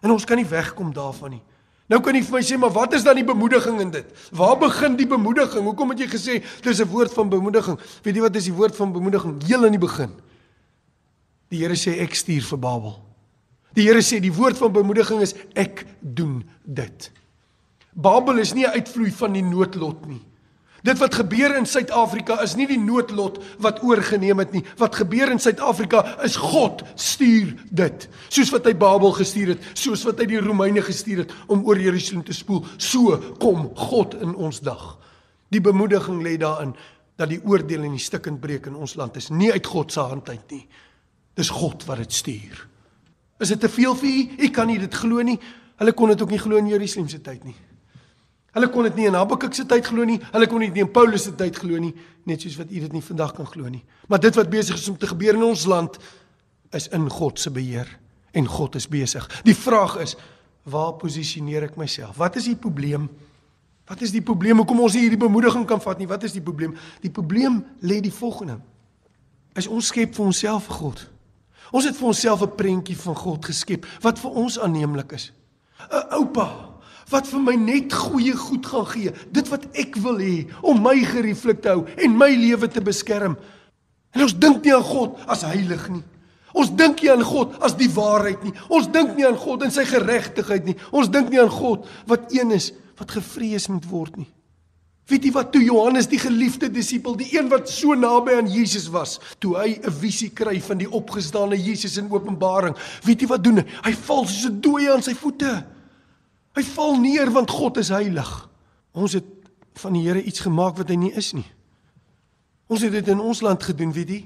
En 0.00 0.14
ons 0.14 0.24
kan 0.24 0.38
nie 0.38 0.48
wegkom 0.48 0.92
daarvan 0.94 1.36
nie. 1.36 1.42
Nou 1.90 1.98
kan 2.04 2.14
jy 2.14 2.22
vir 2.22 2.36
my 2.36 2.42
sê, 2.46 2.56
maar 2.60 2.70
wat 2.70 2.94
is 2.94 3.02
dan 3.02 3.18
die 3.18 3.26
bemoediging 3.26 3.80
in 3.82 3.90
dit? 3.90 4.10
Waar 4.36 4.54
begin 4.60 4.94
die 4.96 5.08
bemoediging? 5.10 5.64
Hoekom 5.66 5.90
het 5.90 6.04
jy 6.04 6.08
gesê 6.12 6.34
dis 6.62 6.80
'n 6.80 6.86
woord 6.86 7.12
van 7.12 7.28
bemoediging? 7.28 7.78
Weet 8.02 8.14
jy 8.14 8.22
wat 8.22 8.36
is 8.36 8.44
die 8.44 8.54
woord 8.54 8.76
van 8.76 8.92
bemoediging? 8.92 9.42
Heel 9.42 9.64
in 9.64 9.72
die 9.72 9.86
begin. 9.86 10.10
Die 11.50 11.58
Here 11.58 11.74
sê 11.74 11.98
ek 11.98 12.14
stuur 12.14 12.42
vir 12.42 12.58
Babel. 12.58 12.94
Die 13.74 13.88
Here 13.88 14.02
sê 14.02 14.20
die 14.20 14.32
woord 14.32 14.56
van 14.56 14.72
bemoediging 14.72 15.20
is 15.20 15.34
ek 15.54 15.84
doen 16.00 16.44
dit. 16.64 17.10
Babel 17.92 18.38
is 18.38 18.54
nie 18.54 18.66
'n 18.66 18.70
uitvloei 18.78 19.10
van 19.10 19.32
die 19.32 19.42
noodlot 19.42 20.06
nie. 20.06 20.22
Dit 20.82 20.98
wat 20.98 21.14
gebeur 21.14 21.52
in 21.58 21.66
Suid-Afrika 21.68 22.38
is 22.40 22.54
nie 22.56 22.66
die 22.70 22.78
noodlot 22.80 23.36
wat 23.60 23.82
oorgeneem 23.84 24.40
het 24.40 24.54
nie. 24.56 24.62
Wat 24.80 24.96
gebeur 24.96 25.28
in 25.32 25.40
Suid-Afrika 25.42 26.02
is 26.24 26.38
God 26.40 26.84
stuur 26.94 27.52
dit. 27.68 28.06
Soos 28.32 28.52
wat 28.54 28.68
hy 28.68 28.72
Babel 28.80 29.12
gestuur 29.18 29.54
het, 29.54 29.66
soos 29.76 30.06
wat 30.08 30.22
hy 30.22 30.30
die 30.30 30.40
Romeine 30.40 30.84
gestuur 30.84 31.24
het 31.24 31.34
om 31.52 31.66
oor 31.68 31.80
Jerusalem 31.80 32.24
te 32.24 32.36
spoel, 32.36 32.64
so 32.80 33.18
kom 33.42 33.68
God 33.76 34.16
in 34.24 34.32
ons 34.34 34.62
dag. 34.64 34.96
Die 35.52 35.60
bemoediging 35.60 36.22
lê 36.24 36.38
daarin 36.40 36.72
dat 37.20 37.28
die 37.28 37.42
oordeel 37.44 37.84
en 37.84 37.98
die 37.98 38.00
stikkend 38.00 38.40
breek 38.40 38.70
in 38.70 38.78
ons 38.80 38.96
land 38.96 39.18
is 39.20 39.28
nie 39.28 39.50
uit 39.52 39.66
God 39.66 39.92
se 39.92 40.00
hand 40.00 40.28
uit 40.32 40.54
nie. 40.54 40.64
Dis 41.36 41.52
God 41.52 41.84
wat 41.88 42.00
dit 42.00 42.14
stuur. 42.16 42.66
Is 43.40 43.52
dit 43.52 43.60
te 43.60 43.68
veel 43.68 43.96
vir 43.96 44.08
u? 44.08 44.22
U 44.46 44.48
kan 44.54 44.68
nie 44.68 44.78
dit 44.80 44.94
glo 44.94 45.20
nie. 45.24 45.36
Hulle 45.80 45.92
kon 45.96 46.12
dit 46.12 46.22
ook 46.22 46.32
nie 46.32 46.40
glo 46.40 46.60
in 46.60 46.72
Jerusalem 46.72 47.08
se 47.08 47.20
tyd 47.24 47.44
nie. 47.44 47.56
Hulle 48.56 48.68
kon 48.70 48.86
dit 48.88 48.96
nie 48.98 49.06
in 49.06 49.14
Habakuk 49.14 49.54
se 49.54 49.64
tyd 49.68 49.86
glo 49.86 50.04
nie, 50.04 50.18
hulle 50.32 50.46
kon 50.50 50.62
dit 50.64 50.74
nie 50.74 50.82
in 50.82 50.90
Paulus 50.90 51.28
se 51.28 51.34
tyd 51.38 51.58
glo 51.60 51.78
nie, 51.78 51.92
net 52.26 52.42
soos 52.42 52.56
wat 52.58 52.70
u 52.72 52.80
dit 52.82 52.92
nie 52.96 53.02
vandag 53.04 53.34
kan 53.36 53.46
glo 53.46 53.70
nie. 53.70 53.84
Maar 54.10 54.22
dit 54.24 54.34
wat 54.34 54.50
besig 54.50 54.78
is 54.80 54.88
om 54.90 54.98
te 54.98 55.06
gebeur 55.06 55.38
in 55.38 55.46
ons 55.46 55.66
land 55.70 55.98
is 56.74 56.88
in 56.94 57.06
God 57.10 57.38
se 57.38 57.50
beheer 57.54 57.88
en 58.34 58.46
God 58.46 58.74
is 58.78 58.88
besig. 58.90 59.26
Die 59.46 59.54
vraag 59.54 59.96
is, 60.02 60.16
waar 60.70 60.96
posisioneer 60.98 61.68
ek 61.70 61.78
myself? 61.78 62.18
Wat 62.18 62.36
is 62.38 62.48
die 62.50 62.58
probleem? 62.58 63.08
Wat 63.90 64.02
is 64.06 64.12
die 64.14 64.22
probleem 64.22 64.60
hoekom 64.62 64.82
ons 64.84 64.94
nie 64.94 65.06
hierdie 65.06 65.18
bemoediging 65.18 65.64
kan 65.66 65.80
vat 65.82 65.98
nie? 65.98 66.08
Wat 66.10 66.26
is 66.26 66.34
die 66.34 66.42
probleem? 66.44 66.76
Die 67.02 67.10
probleem 67.10 67.62
lê 67.82 67.98
die 68.02 68.14
volgende. 68.14 68.60
Is 69.58 69.66
ons 69.70 69.90
skep 69.90 70.14
vir 70.14 70.26
onsself 70.30 70.68
God. 70.70 71.02
Ons 71.74 71.86
het 71.86 71.96
vir 71.98 72.10
onsself 72.10 72.42
'n 72.42 72.54
prentjie 72.56 72.98
van 72.98 73.14
God 73.14 73.44
geskep 73.44 73.86
wat 74.02 74.18
vir 74.18 74.30
ons 74.30 74.58
aanneemlik 74.58 75.12
is. 75.12 75.32
'n 75.90 76.14
Oupa 76.18 76.69
wat 77.10 77.26
vir 77.26 77.42
my 77.42 77.56
net 77.58 77.92
goeie 77.92 78.34
goed 78.36 78.66
gaan 78.66 78.86
gee, 78.86 79.12
dit 79.32 79.50
wat 79.50 79.66
ek 79.78 79.98
wil 80.04 80.18
hê 80.22 80.46
om 80.62 80.80
my 80.82 80.96
gerieflik 81.04 81.62
te 81.62 81.74
hou 81.74 81.84
en 81.96 82.16
my 82.16 82.30
lewe 82.34 82.68
te 82.70 82.80
beskerm. 82.80 83.36
En 84.14 84.26
ons 84.26 84.34
dink 84.34 84.64
nie 84.64 84.74
aan 84.74 84.86
God 84.86 85.18
as 85.30 85.44
heilig 85.46 85.86
nie. 85.90 86.04
Ons 86.56 86.72
dink 86.74 87.02
nie 87.02 87.12
aan 87.12 87.22
God 87.22 87.54
as 87.62 87.76
die 87.78 87.90
waarheid 87.94 88.42
nie. 88.42 88.54
Ons 88.68 88.88
dink 88.90 89.14
nie 89.14 89.26
aan 89.26 89.38
God 89.38 89.62
en 89.62 89.70
sy 89.74 89.84
geregtigheid 89.86 90.66
nie. 90.66 90.76
Ons 90.90 91.10
dink 91.12 91.30
nie 91.30 91.38
aan 91.42 91.52
God 91.52 91.86
wat 92.10 92.32
een 92.34 92.50
is 92.56 92.72
wat 92.98 93.14
gevrees 93.14 93.68
moet 93.70 93.86
word 93.88 94.18
nie. 94.20 94.28
Weet 95.10 95.26
jy 95.26 95.32
wat 95.34 95.48
toe 95.50 95.62
Johannes 95.64 96.06
die 96.10 96.20
geliefde 96.22 96.68
disipel, 96.70 97.16
die 97.18 97.32
een 97.32 97.48
wat 97.50 97.70
so 97.70 97.96
naby 97.98 98.36
aan 98.38 98.50
Jesus 98.50 98.86
was, 98.92 99.18
toe 99.42 99.56
hy 99.58 99.80
'n 99.82 99.90
visie 99.90 100.30
kry 100.30 100.60
van 100.60 100.78
die 100.78 100.90
opgestane 100.90 101.56
Jesus 101.56 101.96
in 101.98 102.10
Openbaring, 102.10 102.76
weet 103.02 103.22
jy 103.22 103.26
wat 103.26 103.42
doen 103.42 103.58
hy? 103.58 103.64
Hy 103.84 103.92
val 103.92 104.26
soos 104.26 104.46
'n 104.46 104.60
dooie 104.60 104.92
aan 104.92 105.02
sy 105.02 105.14
voete. 105.14 105.64
Hy 106.60 106.66
val 106.76 106.98
neer 107.00 107.30
want 107.32 107.48
God 107.56 107.78
is 107.80 107.88
heilig. 107.88 108.28
Ons 108.92 109.16
het 109.16 109.28
van 109.80 109.94
die 109.96 110.02
Here 110.04 110.20
iets 110.20 110.42
gemaak 110.44 110.76
wat 110.76 110.90
hy 110.92 110.98
nie 111.00 111.12
is 111.16 111.32
nie. 111.32 111.46
Ons 112.68 112.84
het 112.84 112.92
dit 112.92 113.08
in 113.08 113.22
ons 113.22 113.40
land 113.40 113.62
gedoen, 113.64 113.94
weet 113.96 114.12
jy? 114.12 114.20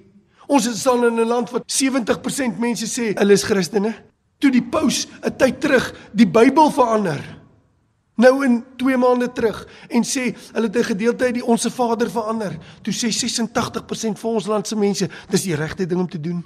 Ons 0.50 0.67
is 0.67 0.83
dan 0.83 1.07
in 1.07 1.21
'n 1.21 1.29
land 1.29 1.50
wat 1.55 1.62
70% 1.71 2.59
mense 2.59 2.87
sê 2.91 3.14
hulle 3.14 3.33
is 3.33 3.45
Christene. 3.45 3.95
Toe 4.38 4.50
die 4.50 4.62
paus 4.62 5.07
'n 5.23 5.37
tyd 5.37 5.61
terug 5.61 5.95
die 6.12 6.26
Bybel 6.26 6.71
verander. 6.71 7.23
Nou 8.17 8.45
in 8.45 8.64
2 8.76 8.97
maande 8.97 9.33
terug 9.33 9.67
en 9.88 10.03
sê 10.03 10.35
hulle 10.53 10.67
het 10.67 10.76
'n 10.76 10.91
gedeelte 10.91 11.25
uit 11.25 11.35
die 11.35 11.47
Onse 11.47 11.71
Vader 11.71 12.11
verander. 12.11 12.59
Toe 12.83 12.93
sê 12.93 13.11
86% 13.12 14.19
van 14.19 14.31
ons 14.31 14.47
land 14.47 14.67
se 14.67 14.76
mense 14.76 15.09
dis 15.31 15.43
die 15.43 15.55
regte 15.55 15.87
ding 15.87 16.00
om 16.00 16.09
te 16.09 16.21
doen. 16.21 16.45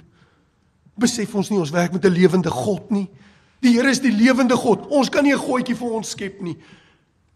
Besef 0.95 1.35
ons 1.35 1.49
nie 1.49 1.59
ons 1.59 1.71
werk 1.71 1.91
met 1.91 2.05
'n 2.05 2.11
lewende 2.11 2.51
God 2.51 2.91
nie. 2.91 3.09
Die 3.59 3.73
Here 3.75 3.89
is 3.91 3.99
die 3.99 4.11
lewende 4.11 4.55
God. 4.55 4.87
Ons 4.87 5.09
kan 5.09 5.23
nie 5.23 5.33
'n 5.33 5.39
gootjie 5.39 5.75
vir 5.75 5.91
ons 5.91 6.09
skep 6.09 6.41
nie. 6.41 6.57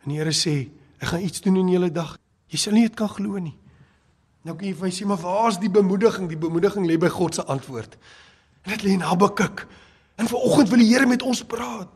En 0.04 0.10
die 0.10 0.18
Here 0.18 0.32
sê, 0.32 0.70
ek 1.00 1.08
gaan 1.08 1.22
iets 1.22 1.42
doen 1.42 1.58
in 1.58 1.70
julle 1.70 1.92
dag. 1.92 2.18
Jy 2.48 2.58
sal 2.58 2.74
nie 2.74 2.88
dit 2.88 2.96
kan 2.96 3.10
glo 3.10 3.38
nie. 3.40 3.56
Nou 4.44 4.56
kan 4.56 4.68
jy 4.68 4.74
vir 4.74 4.84
my 4.84 4.92
sê, 4.92 5.06
maar 5.06 5.22
waar 5.22 5.50
is 5.50 5.58
die 5.58 5.70
bemoediging? 5.70 6.28
Die 6.30 6.38
bemoediging 6.38 6.86
lê 6.86 6.98
by 7.00 7.10
God 7.10 7.36
se 7.36 7.44
antwoord. 7.44 7.98
En 8.64 8.72
dit 8.72 8.84
lê 8.84 8.94
in 8.94 9.02
Habakuk. 9.02 9.68
En 10.18 10.28
vanoggend 10.28 10.70
wil 10.70 10.80
die 10.80 10.94
Here 10.94 11.06
met 11.06 11.22
ons 11.22 11.44
praat. 11.44 11.90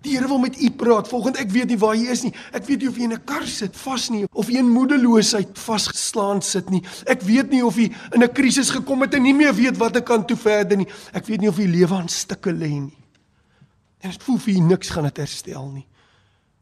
Die 0.00 0.14
Here 0.16 0.28
wil 0.28 0.38
met 0.38 0.60
u 0.60 0.70
praat. 0.70 1.08
Volgende 1.08 1.38
ek 1.38 1.50
weet 1.50 1.68
nie 1.68 1.78
waar 1.78 1.96
jy 1.96 2.10
is 2.10 2.22
nie. 2.22 2.32
Ek 2.52 2.64
weet 2.64 2.80
nie 2.80 2.88
of 2.88 2.96
jy 2.96 3.02
in 3.04 3.12
'n 3.12 3.24
kar 3.24 3.46
sit 3.46 3.76
vas 3.76 4.08
nie 4.10 4.26
of 4.32 4.48
jy 4.48 4.58
in 4.58 4.68
moedeloosheid 4.68 5.58
vasgeslaan 5.58 6.42
sit 6.42 6.70
nie. 6.70 6.82
Ek 7.06 7.20
weet 7.22 7.50
nie 7.50 7.62
of 7.64 7.76
jy 7.76 7.92
in 8.14 8.22
'n 8.22 8.32
krisis 8.32 8.70
gekom 8.70 9.00
het 9.02 9.14
en 9.14 9.22
nie 9.22 9.34
meer 9.34 9.54
weet 9.54 9.76
wat 9.76 9.96
ek 9.96 10.04
kan 10.04 10.24
toe 10.24 10.36
verder 10.36 10.76
nie. 10.76 10.86
Ek 11.12 11.26
weet 11.26 11.40
nie 11.40 11.48
of 11.48 11.56
jy 11.56 11.66
lewe 11.66 11.94
aan 11.94 12.08
stukke 12.08 12.52
lê 12.52 12.80
nie. 12.80 12.99
En 14.00 14.10
dit 14.10 14.22
voel 14.22 14.38
vir 14.38 14.54
jy 14.54 14.64
niks 14.64 14.90
gaan 14.94 15.08
dit 15.08 15.20
herstel 15.22 15.68
nie. 15.68 15.86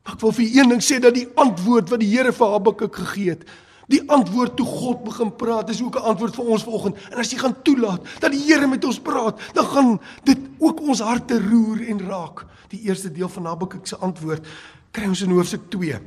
Maar 0.04 0.16
ek 0.16 0.22
wil 0.24 0.34
vir 0.38 0.52
een 0.56 0.70
ding 0.72 0.82
sê 0.84 0.98
dat 1.02 1.14
die 1.14 1.28
antwoord 1.38 1.90
wat 1.92 2.00
die 2.02 2.10
Here 2.10 2.32
vir 2.32 2.52
Habakuk 2.54 2.94
gegee 2.96 3.34
het, 3.34 3.42
die 3.88 4.02
antwoord 4.12 4.56
toe 4.56 4.66
God 4.68 5.02
begin 5.06 5.30
praat, 5.36 5.70
is 5.72 5.82
ook 5.82 5.96
'n 5.96 6.08
antwoord 6.12 6.34
vir 6.34 6.44
ons 6.44 6.64
vanoggend. 6.64 6.96
En 7.12 7.18
as 7.18 7.30
jy 7.30 7.38
gaan 7.38 7.56
toelaat 7.62 8.02
dat 8.20 8.32
die 8.32 8.44
Here 8.44 8.66
met 8.66 8.84
ons 8.84 9.00
praat, 9.00 9.40
dan 9.54 9.64
gaan 9.64 10.00
dit 10.24 10.38
ook 10.58 10.80
ons 10.80 11.00
harte 11.00 11.40
roer 11.40 11.88
en 11.88 12.00
raak. 12.00 12.46
Die 12.68 12.80
eerste 12.80 13.12
deel 13.12 13.28
van 13.28 13.44
Habakuk 13.44 13.86
se 13.86 13.96
antwoord 13.96 14.46
kry 14.90 15.06
ons 15.08 15.22
in 15.22 15.30
hoofstuk 15.30 15.70
2. 15.70 16.00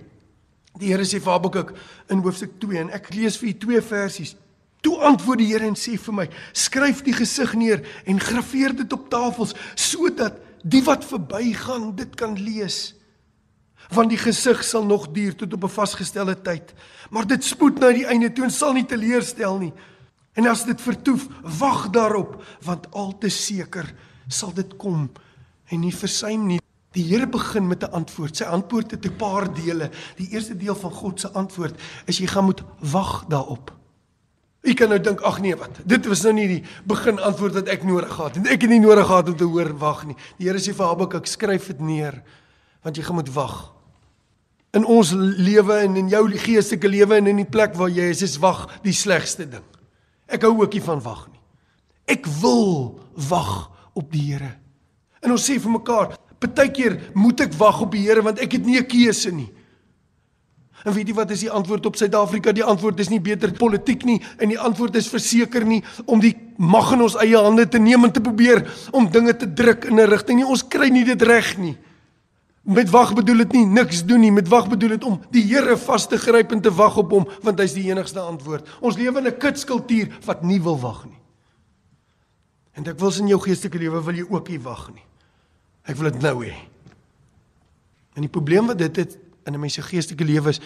Die 0.79 0.88
Here 0.88 1.03
sê 1.03 1.19
vir 1.21 1.31
Habakuk 1.31 1.73
in 2.09 2.21
hoofstuk 2.21 2.59
2 2.59 2.79
en 2.79 2.89
ek 2.89 3.13
lees 3.13 3.38
vir 3.38 3.50
u 3.50 3.53
twee 3.57 3.81
versies. 3.81 4.35
Toe 4.81 4.97
antwoord 4.97 5.38
die 5.38 5.51
Here 5.53 5.65
en 5.65 5.75
sê 5.75 5.97
vir 5.97 6.13
my: 6.13 6.29
"Skryf 6.53 7.03
die 7.03 7.13
gesig 7.13 7.53
neer 7.53 7.83
en 8.05 8.19
graweer 8.19 8.75
dit 8.75 8.93
op 8.93 9.09
tafels 9.09 9.53
sodat 9.75 10.33
die 10.63 10.84
wat 10.84 11.06
verbygaan 11.06 11.96
dit 11.96 12.15
kan 12.15 12.39
lees." 12.39 12.96
want 13.91 14.12
die 14.12 14.20
gesig 14.20 14.63
sal 14.63 14.86
nog 14.86 15.10
duur 15.12 15.36
tot 15.36 15.53
op 15.53 15.63
'n 15.63 15.70
vasgestelde 15.70 16.41
tyd. 16.41 16.74
Maar 17.10 17.27
dit 17.27 17.44
spoed 17.44 17.80
na 17.80 17.91
die 17.91 18.06
einde 18.06 18.32
toe 18.32 18.44
en 18.44 18.51
sal 18.51 18.74
nie 18.74 18.86
teleurstel 18.86 19.58
nie. 19.58 19.74
En 20.34 20.48
as 20.48 20.65
dit 20.65 20.82
vertoef, 20.82 21.27
wag 21.60 21.89
daarop, 21.89 22.44
want 22.62 22.91
al 22.91 23.18
te 23.18 23.30
seker 23.30 23.94
sal 24.27 24.53
dit 24.53 24.77
kom 24.77 25.12
en 25.65 25.80
nie 25.80 25.96
versuim 25.96 26.46
nie. 26.46 26.60
Die 26.91 27.03
Here 27.03 27.27
begin 27.27 27.68
met 27.68 27.84
'n 27.84 27.91
antwoord. 27.91 28.38
Sy 28.38 28.44
antwoord 28.44 28.91
het 28.91 29.06
'n 29.06 29.15
paar 29.15 29.53
dele. 29.53 29.89
Die 30.15 30.30
eerste 30.30 30.58
deel 30.58 30.75
van 30.75 30.91
God 30.91 31.20
se 31.20 31.30
antwoord 31.32 31.80
is 32.06 32.18
jy 32.18 32.27
gaan 32.27 32.46
moet 32.46 32.63
wag 32.80 33.25
daarop. 33.27 33.80
Ek 34.62 34.77
kan 34.77 34.89
nou 34.89 35.00
dink, 35.01 35.22
ag 35.25 35.39
nee, 35.41 35.56
wat? 35.58 35.80
Dit 35.89 36.06
was 36.06 36.22
nou 36.24 36.34
nie 36.38 36.48
die 36.48 36.62
begin 36.86 37.18
antwoord 37.20 37.53
wat 37.53 37.68
ek 37.74 37.84
nodig 37.84 38.12
gehad 38.13 38.36
het. 38.38 38.48
Ek 38.53 38.62
het 38.62 38.70
nie 38.70 38.80
nodig 38.80 39.08
gehad 39.10 39.30
om 39.30 39.38
te 39.38 39.48
hoor 39.50 39.72
wag 39.82 40.06
nie. 40.06 40.18
Die 40.38 40.48
Here 40.48 40.62
sê 40.62 40.75
vir 40.77 40.86
Habakuk, 40.86 41.25
skryf 41.25 41.68
dit 41.74 41.82
neer 41.82 42.22
want 42.82 42.98
jy 42.98 43.03
gaan 43.06 43.20
moet 43.20 43.30
wag 43.30 43.58
in 44.77 44.88
ons 44.88 45.12
lewe 45.15 45.75
en 45.84 45.98
in 46.00 46.10
jou 46.12 46.24
geestelike 46.32 46.89
lewe 46.89 47.18
en 47.20 47.30
in 47.34 47.41
die 47.44 47.50
plek 47.50 47.75
waar 47.80 47.91
jy 47.91 48.08
is, 48.13 48.24
is 48.24 48.38
wag 48.39 48.68
die 48.86 48.96
slegste 48.96 49.48
ding. 49.50 49.65
Ek 50.32 50.46
hou 50.48 50.53
ook 50.62 50.77
nie 50.77 50.84
van 50.86 51.01
wag 51.03 51.25
nie. 51.27 51.41
Ek 52.15 52.27
wil 52.39 53.00
wag 53.27 53.68
op 54.00 54.12
die 54.13 54.24
Here. 54.30 54.53
En 55.22 55.36
ons 55.36 55.44
sê 55.44 55.58
vir 55.62 55.74
mekaar, 55.75 56.15
partykeer 56.41 56.98
moet 57.20 57.44
ek 57.44 57.58
wag 57.60 57.84
op 57.84 57.91
die 57.94 58.06
Here 58.06 58.24
want 58.24 58.39
ek 58.39 58.56
het 58.58 58.65
nie 58.65 58.80
'n 58.80 58.88
keuse 58.88 59.32
nie. 59.32 59.51
En 60.83 60.93
weet 60.95 61.11
jy 61.11 61.13
wat 61.13 61.31
is 61.33 61.43
die 61.45 61.51
antwoord 61.51 61.85
op 61.85 61.97
Suid-Afrika? 62.00 62.53
Die 62.55 62.65
antwoord 62.65 63.00
is 63.03 63.11
nie 63.11 63.21
beter 63.21 63.51
politiek 63.53 64.03
nie 64.07 64.17
en 64.41 64.50
die 64.50 64.59
antwoord 64.59 64.95
is 64.97 65.09
verseker 65.11 65.65
nie 65.67 65.81
om 66.09 66.21
die 66.23 66.33
mag 66.57 66.93
in 66.95 67.05
ons 67.05 67.17
eie 67.21 67.38
hande 67.38 67.67
te 67.69 67.81
neem 67.81 68.07
en 68.07 68.13
te 68.13 68.23
probeer 68.23 68.63
om 68.97 69.09
dinge 69.11 69.35
te 69.38 69.50
druk 69.53 69.85
in 69.89 70.00
'n 70.00 70.09
rigting 70.09 70.39
nie. 70.39 70.47
Ons 70.47 70.63
kry 70.67 70.89
nie 70.89 71.05
dit 71.05 71.21
reg 71.21 71.57
nie. 71.57 71.77
Met 72.63 72.89
wag 72.89 73.13
bedoel 73.13 73.38
dit 73.38 73.53
nie 73.53 73.65
niks 73.65 74.03
doen 74.05 74.19
nie, 74.21 74.31
met 74.31 74.47
wag 74.47 74.69
bedoel 74.69 74.89
dit 74.89 75.03
om 75.03 75.19
die 75.31 75.41
Here 75.41 75.77
vas 75.77 76.07
te 76.07 76.17
gryp 76.17 76.51
en 76.51 76.61
te 76.61 76.69
wag 76.69 76.97
op 76.97 77.11
hom, 77.11 77.27
want 77.41 77.59
hy's 77.59 77.73
die 77.73 77.89
enigste 77.89 78.19
antwoord. 78.19 78.67
Ons 78.81 78.97
lewe 78.97 79.17
in 79.17 79.27
'n 79.27 79.38
kitskultuur 79.38 80.19
wat 80.25 80.43
nie 80.43 80.61
wil 80.61 80.79
wag 80.79 81.05
nie. 81.05 81.19
En 82.73 82.85
ek 82.88 83.00
wil 83.00 83.11
in 83.19 83.27
jou 83.27 83.39
geestelike 83.39 83.77
lewe 83.77 84.03
wil 84.03 84.15
jy 84.15 84.25
ook 84.29 84.50
nie 84.50 84.59
wag 84.59 84.89
nie. 84.93 85.03
Ek 85.85 85.95
wil 85.95 86.11
dit 86.11 86.21
nou 86.21 86.45
hê. 86.45 86.53
En 88.15 88.21
die 88.21 88.31
probleem 88.31 88.67
wat 88.67 88.77
dit 88.77 88.95
het 88.95 89.17
in 89.45 89.53
'n 89.53 89.60
mens 89.60 89.74
se 89.74 89.81
geestelike 89.81 90.25
lewe 90.25 90.50
is 90.50 90.62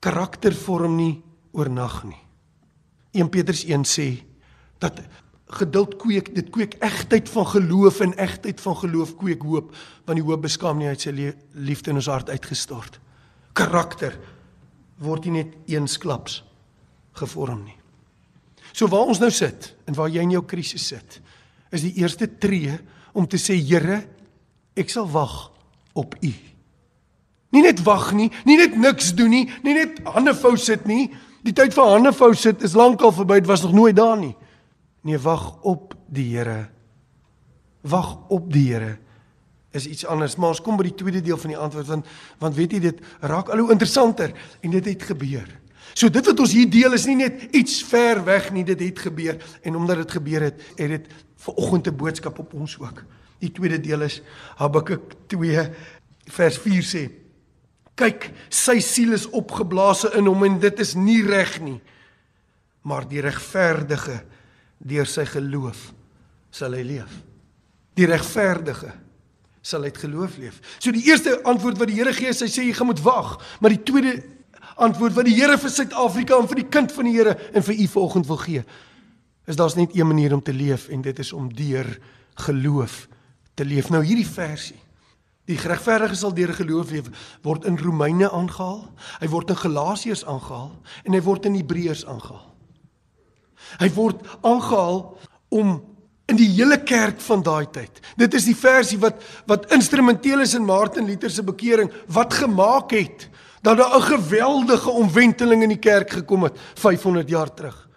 karakter 0.00 0.54
vorm 0.54 0.96
nie 0.96 1.22
oornag 1.52 2.04
nie. 2.04 2.22
1 3.12 3.28
Petrus 3.28 3.64
1 3.64 3.84
sê 3.84 4.22
dat 4.78 5.00
geduld 5.58 5.96
kweek 5.96 6.34
dit 6.34 6.50
kweek 6.50 6.76
egtheid 6.84 7.28
van 7.28 7.46
geloof 7.46 8.00
en 8.04 8.14
egtheid 8.20 8.60
van 8.60 8.76
geloof 8.76 9.16
kweek 9.16 9.42
hoop 9.42 9.72
want 10.04 10.18
die 10.18 10.26
hoop 10.26 10.42
beskaam 10.44 10.78
nie 10.78 10.88
uit 10.88 11.00
sy 11.00 11.14
liefde 11.52 11.90
in 11.90 12.00
ons 12.00 12.10
hart 12.10 12.30
uitgestort. 12.30 13.00
Karakter 13.52 14.18
word 15.00 15.24
nie 15.24 15.42
net 15.42 15.56
eensklaps 15.66 16.42
gevorm 17.18 17.64
nie. 17.64 17.76
So 18.72 18.90
waar 18.92 19.08
ons 19.08 19.22
nou 19.22 19.30
sit 19.34 19.72
en 19.88 19.96
waar 19.96 20.12
jy 20.12 20.22
in 20.22 20.36
jou 20.36 20.44
krisis 20.46 20.86
sit 20.92 21.20
is 21.72 21.84
die 21.84 21.96
eerste 22.00 22.28
tree 22.40 22.76
om 23.12 23.26
te 23.26 23.40
sê 23.40 23.56
Here 23.56 24.02
ek 24.78 24.92
sal 24.92 25.08
wag 25.10 25.48
op 25.98 26.14
u 26.22 26.32
nie 27.50 27.62
net 27.62 27.82
wag 27.82 28.12
nie 28.12 28.30
nie 28.44 28.56
net 28.56 28.76
niks 28.76 29.14
doen 29.14 29.30
nie 29.30 29.50
nie 29.62 29.74
net 29.74 30.02
hande 30.04 30.34
vou 30.34 30.56
sit 30.56 30.86
nie 30.86 31.10
die 31.42 31.52
tyd 31.52 31.74
vir 31.74 31.84
hande 31.84 32.12
vou 32.12 32.34
sit 32.34 32.62
is 32.62 32.74
lankal 32.74 33.12
verby 33.12 33.40
dit 33.40 33.48
was 33.48 33.62
nog 33.62 33.72
nooit 33.72 33.96
daar 33.96 34.18
nie 34.18 34.36
Nee, 35.08 35.18
wag 35.18 35.62
op 35.62 35.94
die 36.06 36.36
Here. 36.36 36.68
Wag 37.80 38.16
op 38.28 38.52
die 38.52 38.72
Here 38.72 38.98
is 39.76 39.86
iets 39.86 40.06
anders, 40.08 40.38
maar 40.40 40.54
ons 40.54 40.62
kom 40.64 40.78
by 40.80 40.86
die 40.86 40.96
tweede 40.96 41.20
deel 41.22 41.36
van 41.38 41.50
die 41.52 41.58
antwoord 41.60 41.90
want 41.90 42.06
want 42.40 42.54
weet 42.56 42.72
jy 42.72 42.78
dit 42.86 43.02
raak 43.20 43.50
al 43.52 43.60
hoe 43.60 43.74
interessanter 43.74 44.32
en 44.64 44.72
dit 44.72 44.86
het 44.88 45.04
gebeur. 45.10 45.44
So 45.92 46.08
dit 46.08 46.24
wat 46.24 46.40
ons 46.40 46.54
hier 46.56 46.70
deel 46.72 46.96
is 46.96 47.04
nie 47.06 47.18
net 47.20 47.44
iets 47.54 47.82
ver 47.86 48.22
weg 48.24 48.48
nie, 48.56 48.64
dit 48.66 48.80
het 48.80 49.02
gebeur 49.04 49.36
en 49.68 49.76
omdat 49.76 50.00
dit 50.02 50.16
gebeur 50.16 50.46
het, 50.48 50.64
het 50.80 50.94
dit 50.96 51.12
vir 51.44 51.60
oggend 51.60 51.86
'n 51.86 51.96
boodskap 52.00 52.40
op 52.40 52.54
ons 52.56 52.78
ook. 52.80 53.04
Die 53.44 53.52
tweede 53.52 53.78
deel 53.80 54.02
is 54.08 54.22
Habakuk 54.56 55.14
2 55.28 55.68
vers 56.26 56.58
4 56.58 56.82
sê: 56.82 57.04
Kyk, 57.98 58.28
sy 58.52 58.78
siel 58.84 59.16
is 59.16 59.26
opgeblaas 59.34 60.04
in 60.14 60.28
hom 60.30 60.44
en 60.46 60.60
dit 60.62 60.82
is 60.84 60.94
nie 60.98 61.20
reg 61.26 61.56
nie. 61.64 61.78
Maar 62.86 63.08
die 63.10 63.22
regverdige 63.24 64.20
deur 64.78 65.08
sy 65.10 65.26
geloof 65.26 65.88
sal 66.54 66.76
hy 66.78 66.84
leef. 66.86 67.10
Die 67.98 68.06
regverdige 68.08 68.92
sal 69.68 69.84
uit 69.84 69.98
geloof 69.98 70.38
leef. 70.40 70.60
So 70.78 70.94
die 70.94 71.04
eerste 71.10 71.36
antwoord 71.48 71.80
wat 71.80 71.90
die 71.90 71.98
Here 71.98 72.14
gee, 72.16 72.30
hy 72.30 72.48
sê 72.48 72.64
jy 72.64 72.74
gaan 72.76 72.88
moet 72.88 73.02
wag, 73.04 73.34
maar 73.60 73.74
die 73.74 73.82
tweede 73.82 74.14
antwoord 74.78 75.16
wat 75.18 75.26
die 75.28 75.36
Here 75.36 75.58
vir 75.58 75.74
Suid-Afrika 75.74 76.38
en 76.38 76.48
vir 76.48 76.62
die 76.62 76.70
kind 76.70 76.94
van 76.94 77.08
die 77.10 77.16
Here 77.18 77.34
en 77.52 77.66
vir 77.66 77.74
u 77.74 77.88
vanoggend 77.98 78.30
wil 78.30 78.40
gee, 78.44 78.64
is 79.48 79.58
daar's 79.58 79.76
net 79.76 79.96
een 79.96 80.08
manier 80.08 80.34
om 80.36 80.42
te 80.44 80.54
leef 80.54 80.88
en 80.94 81.02
dit 81.02 81.18
is 81.18 81.32
om 81.36 81.50
deur 81.52 81.88
geloof 82.46 83.06
te 83.58 83.66
leef. 83.66 83.90
Nou 83.90 84.04
hierdie 84.06 84.28
versie 84.28 84.78
Die 85.48 85.56
geregverdige 85.56 86.16
sal 86.18 86.34
deur 86.36 86.52
geloof 86.52 86.90
leef 86.92 87.08
word 87.46 87.64
in 87.64 87.78
Romeine 87.80 88.28
aangehaal, 88.28 88.82
hy 89.22 89.28
word 89.32 89.54
in 89.54 89.60
Galasiërs 89.62 90.26
aangehaal 90.28 90.74
en 91.04 91.16
hy 91.16 91.22
word 91.24 91.48
in 91.48 91.56
Hebreërs 91.56 92.04
aangehaal. 92.04 92.44
Hy 93.80 93.88
word 93.96 94.20
aangehaal 94.46 95.00
om 95.56 95.78
in 96.28 96.36
die 96.36 96.50
hele 96.52 96.76
kerk 96.84 97.20
van 97.24 97.42
daai 97.44 97.64
tyd. 97.72 98.02
Dit 98.20 98.36
is 98.36 98.44
die 98.48 98.56
versie 98.56 99.00
wat 99.00 99.24
wat 99.48 99.70
instrumenteel 99.72 100.44
is 100.44 100.54
in 100.58 100.68
Martin 100.68 101.08
Luther 101.08 101.32
se 101.32 101.44
bekering 101.44 101.88
wat 102.12 102.36
gemaak 102.36 102.92
het 102.92 103.28
dat 103.64 103.80
daar 103.80 103.96
'n 103.96 104.12
geweldige 104.12 104.90
omwenteling 104.90 105.62
in 105.62 105.72
die 105.74 105.84
kerk 105.90 106.10
gekom 106.10 106.42
het 106.42 106.56
500 106.74 107.28
jaar 107.28 107.54
terug. 107.54 107.88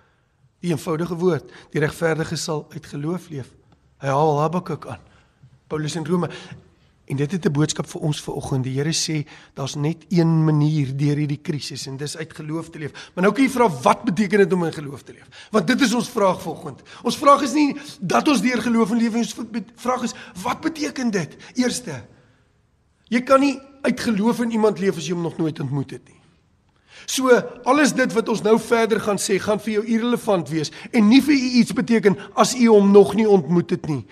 Die 0.59 0.71
eenvoudige 0.71 1.15
woord, 1.15 1.51
die 1.71 1.81
regverdige 1.81 2.35
sal 2.35 2.67
uit 2.69 2.85
geloof 2.85 3.29
leef. 3.29 3.49
Hy 3.99 4.07
haal 4.07 4.39
Habakuk 4.39 4.87
aan. 4.87 4.99
Paulus 5.67 5.95
in 5.95 6.05
Rome 6.05 6.29
En 7.11 7.17
dit 7.17 7.31
het 7.31 7.45
'n 7.45 7.51
boodskap 7.51 7.87
vir 7.89 8.01
ons 8.01 8.21
vanoggend. 8.21 8.63
Die 8.63 8.77
Here 8.79 8.93
sê 8.93 9.27
daar's 9.53 9.75
net 9.75 10.05
een 10.09 10.43
manier 10.43 10.97
deur 10.97 11.15
hierdie 11.15 11.41
krisis 11.41 11.87
en 11.87 11.97
dis 11.97 12.17
uit 12.17 12.33
geloof 12.33 12.69
te 12.69 12.79
leef. 12.79 13.11
Maar 13.13 13.23
nou 13.23 13.33
kan 13.33 13.43
jy 13.43 13.49
vra 13.49 13.69
wat 13.69 14.03
beteken 14.03 14.37
dit 14.37 14.53
om 14.53 14.63
in 14.63 14.73
geloof 14.73 15.01
te 15.03 15.11
leef? 15.11 15.47
Want 15.51 15.67
dit 15.67 15.81
is 15.81 15.93
ons 15.93 16.09
vraag 16.09 16.41
vanoggend. 16.41 16.81
Ons 17.03 17.17
vraag 17.17 17.41
is 17.41 17.53
nie 17.53 17.77
dat 17.99 18.27
ons 18.27 18.41
deur 18.41 18.61
geloof 18.61 18.91
in 18.91 18.97
lewe 18.97 19.17
ons 19.17 19.35
vraag 19.75 20.03
is 20.03 20.13
wat 20.41 20.61
beteken 20.61 21.11
dit? 21.11 21.35
Eerste. 21.53 22.03
Jy 23.07 23.21
kan 23.21 23.39
nie 23.39 23.59
uit 23.81 23.99
geloof 23.99 24.39
in 24.39 24.51
iemand 24.51 24.79
leef 24.79 24.97
as 24.97 25.07
jy 25.07 25.13
hom 25.13 25.21
nog 25.21 25.37
nooit 25.37 25.59
ontmoet 25.59 25.91
het 25.91 26.07
nie. 26.07 26.21
So 27.05 27.29
alles 27.63 27.93
dit 27.93 28.13
wat 28.13 28.29
ons 28.29 28.41
nou 28.41 28.59
verder 28.59 28.99
gaan 28.99 29.17
sê, 29.17 29.39
gaan 29.39 29.59
vir 29.59 29.73
jou 29.73 29.85
irrelevant 29.85 30.49
wees 30.49 30.71
en 30.91 31.07
nie 31.07 31.21
vir 31.21 31.33
u 31.33 31.49
iets 31.59 31.73
beteken 31.73 32.17
as 32.33 32.55
u 32.55 32.67
hom 32.67 32.91
nog 32.91 33.15
nie 33.15 33.29
ontmoet 33.29 33.69
het 33.69 33.87
nie. 33.87 34.05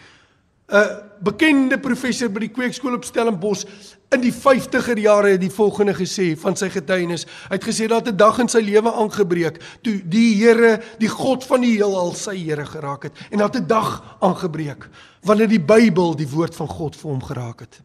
'n 0.70 1.10
bekende 1.24 1.80
professor 1.80 2.30
by 2.30 2.40
die 2.46 2.54
Kweekskool 2.54 2.94
op 2.94 3.04
Stellenbosch 3.04 3.66
in 4.14 4.22
die 4.22 4.34
50er 4.34 4.98
jare 5.02 5.34
het 5.34 5.42
die 5.42 5.52
volgende 5.54 5.94
gesê 5.98 6.32
van 6.40 6.56
sy 6.58 6.70
getuienis. 6.74 7.26
Hy 7.50 7.58
het 7.58 7.66
gesê 7.66 7.88
dat 7.88 8.08
'n 8.08 8.18
dag 8.18 8.40
in 8.40 8.48
sy 8.48 8.62
lewe 8.62 8.92
aangebreek 8.94 9.60
toe 9.82 10.02
die 10.06 10.36
Here, 10.36 10.82
die 11.00 11.10
God 11.10 11.44
van 11.44 11.62
die 11.62 11.76
heelal 11.78 12.14
sy 12.14 12.38
Here 12.38 12.66
geraak 12.66 13.04
het 13.04 13.14
en 13.32 13.38
dat 13.38 13.56
'n 13.56 13.68
dag 13.68 14.18
aangebreek 14.20 14.90
wanneer 15.22 15.48
die 15.48 15.60
Bybel 15.60 16.16
die 16.16 16.30
woord 16.30 16.56
van 16.56 16.68
God 16.68 16.96
vir 16.96 17.12
hom 17.12 17.24
geraak 17.24 17.60
het. 17.60 17.82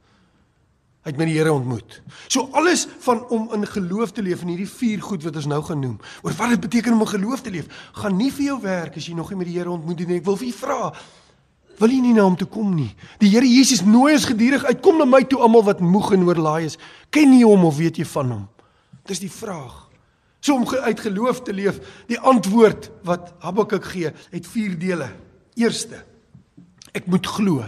Hy 1.04 1.10
het 1.10 1.16
met 1.16 1.26
die 1.26 1.36
Here 1.36 1.52
ontmoet. 1.52 2.02
So 2.28 2.48
alles 2.52 2.86
van 2.98 3.26
om 3.28 3.52
in 3.52 3.66
geloof 3.66 4.12
te 4.12 4.22
leef 4.22 4.42
in 4.42 4.48
hierdie 4.48 4.68
vier 4.68 5.02
goed 5.02 5.22
wat 5.22 5.36
ons 5.36 5.46
nou 5.46 5.62
gaan 5.62 5.80
noem, 5.80 5.98
oor 6.22 6.32
wat 6.32 6.48
dit 6.48 6.60
beteken 6.60 6.92
om 6.92 7.00
in 7.00 7.06
geloof 7.06 7.40
te 7.40 7.50
leef, 7.50 7.66
gaan 7.92 8.16
nie 8.16 8.30
vir 8.32 8.44
jou 8.44 8.60
werk 8.62 8.96
as 8.96 9.06
jy 9.06 9.14
nog 9.14 9.28
nie 9.30 9.38
met 9.38 9.46
die 9.46 9.58
Here 9.58 9.70
ontmoet 9.70 10.06
nie. 10.06 10.16
Ek 10.16 10.24
wil 10.24 10.36
vir 10.36 10.48
u 10.48 10.52
vra, 10.52 10.92
wil 11.78 11.92
jy 11.92 12.00
nie 12.02 12.14
na 12.16 12.24
hom 12.26 12.36
toe 12.38 12.48
kom 12.50 12.74
nie. 12.74 12.90
Die 13.22 13.30
Here 13.32 13.46
Jesus 13.48 13.82
nooi 13.86 14.14
ons 14.14 14.26
gedurig 14.28 14.64
uit, 14.64 14.82
kom 14.84 14.98
na 15.00 15.06
my 15.08 15.22
toe 15.28 15.40
almal 15.42 15.64
wat 15.66 15.82
moeg 15.84 16.12
en 16.16 16.26
oorlaai 16.28 16.68
is. 16.68 16.78
Ken 17.14 17.32
jy 17.34 17.44
hom 17.46 17.66
of 17.68 17.78
weet 17.78 17.98
jy 17.98 18.06
van 18.14 18.32
hom? 18.34 18.44
Dis 19.08 19.22
die 19.22 19.32
vraag. 19.32 19.84
So 20.44 20.58
om 20.58 20.68
uit 20.68 21.00
geloof 21.00 21.40
te 21.42 21.54
leef, 21.56 21.80
die 22.10 22.20
antwoord 22.20 22.90
wat 23.08 23.32
Habakuk 23.40 23.86
gee, 23.94 24.12
het 24.12 24.46
vier 24.52 24.76
dele. 24.78 25.08
Eerste, 25.56 26.02
ek 26.92 27.08
moet 27.08 27.26
glo 27.26 27.64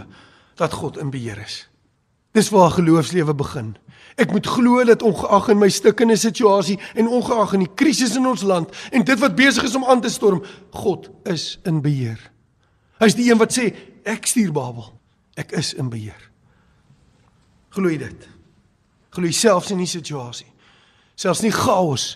dat 0.57 0.75
God 0.77 0.99
in 1.01 1.09
beheer 1.13 1.41
is. 1.41 1.63
Dis 2.37 2.51
waar 2.53 2.75
geloofslewe 2.75 3.33
begin. 3.33 3.73
Ek 4.17 4.31
moet 4.33 4.45
glo 4.49 4.83
dat 4.85 5.01
ongeag 5.05 5.51
in 5.53 5.59
my 5.61 5.69
stikkende 5.73 6.17
situasie 6.17 6.77
en 6.97 7.09
ongeag 7.09 7.53
in 7.57 7.65
die 7.65 7.73
krisis 7.77 8.15
in 8.17 8.25
ons 8.29 8.45
land 8.45 8.73
en 8.91 9.05
dit 9.05 9.19
wat 9.21 9.37
besig 9.37 9.65
is 9.65 9.77
om 9.77 9.85
aan 9.85 10.01
te 10.01 10.09
storm, 10.13 10.43
God 10.73 11.09
is 11.29 11.57
in 11.69 11.81
beheer. 11.85 12.17
Hy's 13.01 13.17
die 13.17 13.29
een 13.29 13.37
wat 13.41 13.53
sê 13.53 13.69
ek 14.07 14.29
stuur 14.29 14.53
Babel. 14.55 14.89
Ek 15.37 15.53
is 15.57 15.73
in 15.77 15.91
beheer. 15.93 16.23
Glo 17.75 17.91
jy 17.91 17.99
dit? 18.01 18.29
Glo 19.13 19.27
jy 19.29 19.35
selfs 19.35 19.73
in 19.73 19.81
die 19.81 19.89
situasie? 19.89 20.49
Selfs 21.17 21.43
nie 21.45 21.53
chaos, 21.53 22.15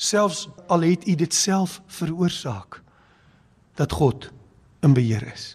selfs 0.00 0.46
al 0.70 0.86
het 0.86 1.06
u 1.08 1.16
dit 1.18 1.34
self 1.34 1.80
veroorsaak 1.98 2.80
dat 3.78 3.94
God 3.98 4.28
in 4.86 4.94
beheer 4.94 5.24
is. 5.32 5.54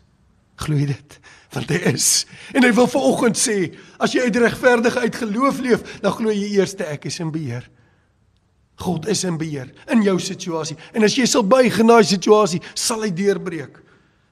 Glo 0.60 0.78
jy 0.80 0.90
dit? 0.92 1.18
Want 1.56 1.72
hy 1.72 1.80
is. 1.94 2.26
En 2.56 2.66
hy 2.66 2.72
wil 2.76 2.88
vanoggend 2.92 3.40
sê, 3.40 3.58
as 4.04 4.16
jy 4.16 4.26
uit 4.28 4.42
regverdige 4.44 5.06
uit 5.06 5.22
geloof 5.24 5.62
leef, 5.64 5.88
dan 6.04 6.16
glo 6.16 6.34
jy 6.34 6.52
eers 6.58 6.76
ek 6.84 7.08
is 7.08 7.22
in 7.24 7.32
beheer. 7.32 7.68
God 8.84 9.08
is 9.08 9.24
in 9.24 9.38
beheer 9.40 9.72
in 9.92 10.04
jou 10.04 10.18
situasie. 10.20 10.76
En 10.92 11.08
as 11.08 11.16
jy 11.16 11.28
sal 11.30 11.46
buig 11.48 11.80
in 11.80 11.88
daai 11.88 12.04
situasie, 12.04 12.60
sal 12.76 13.06
hy 13.06 13.12
deurbreek. 13.16 13.80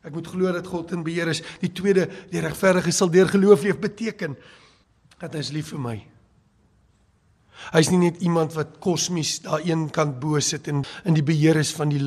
Ek 0.03 0.11
moet 0.11 0.27
glo 0.27 0.51
dat 0.51 0.67
God 0.67 0.91
in 0.91 1.03
beheer 1.05 1.31
is. 1.31 1.41
Die 1.61 1.71
tweede, 1.71 2.09
die 2.31 2.41
regverdige 2.43 2.91
sal 2.91 3.11
deur 3.11 3.29
geloof 3.31 3.63
leef 3.63 3.79
beteken 3.79 4.35
dat 5.21 5.35
hy 5.37 5.43
is 5.43 5.53
lief 5.55 5.71
vir 5.71 5.79
my. 5.79 5.97
Hy's 7.71 7.87
nie 7.93 8.01
net 8.01 8.17
iemand 8.25 8.55
wat 8.57 8.79
kosmies 8.83 9.37
daar 9.45 9.63
een 9.63 9.85
kant 9.93 10.17
bo 10.19 10.39
sit 10.43 10.67
en 10.67 10.81
in 11.07 11.15
die 11.15 11.23
beheer 11.23 11.61
is 11.61 11.71
van 11.75 11.93
die 11.93 12.01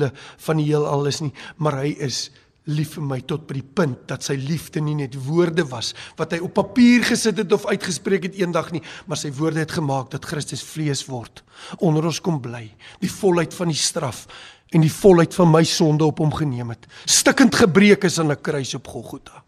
van 0.45 0.59
die 0.61 0.67
heelal 0.67 1.07
is 1.09 1.23
nie, 1.23 1.33
maar 1.57 1.79
hy 1.81 1.95
is 2.05 2.27
lief 2.67 2.97
vir 2.97 3.05
my 3.07 3.17
tot 3.23 3.45
by 3.47 3.55
die 3.57 3.69
punt 3.79 4.03
dat 4.11 4.25
sy 4.27 4.35
liefde 4.37 4.81
nie 4.83 4.97
net 4.99 5.15
woorde 5.23 5.63
was 5.71 5.93
wat 6.19 6.35
hy 6.35 6.41
op 6.43 6.53
papier 6.57 7.05
gesit 7.07 7.39
het 7.39 7.53
of 7.55 7.65
uitgespreek 7.65 8.27
het 8.27 8.35
eendag 8.37 8.73
nie, 8.75 8.83
maar 9.07 9.17
sy 9.17 9.31
woorde 9.33 9.63
het 9.63 9.73
gemaak 9.73 10.11
dat 10.11 10.27
Christus 10.27 10.65
vlees 10.67 11.05
word, 11.07 11.41
onder 11.79 12.05
ons 12.05 12.19
kom 12.21 12.41
bly, 12.43 12.65
die 13.01 13.11
volheid 13.11 13.55
van 13.55 13.71
die 13.71 13.79
straf 13.79 14.25
en 14.69 14.83
die 14.83 14.91
volheid 14.91 15.35
van 15.35 15.51
my 15.51 15.63
sonde 15.63 16.05
op 16.05 16.19
hom 16.19 16.33
geneem 16.33 16.69
het. 16.73 16.87
Stikkend 17.05 17.55
gebreek 17.55 18.03
is 18.03 18.19
aan 18.19 18.31
'n 18.31 18.41
kruis 18.41 18.73
op 18.73 18.87
Golgotha. 18.87 19.43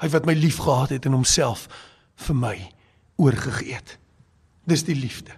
Hy 0.00 0.08
wat 0.08 0.26
my 0.26 0.34
liefgehad 0.34 0.88
het 0.88 1.06
en 1.06 1.12
homself 1.12 1.68
vir 2.16 2.36
my 2.36 2.70
oorgegee 3.16 3.74
het. 3.74 3.98
Dis 4.66 4.84
die 4.84 4.96
liefde. 4.96 5.32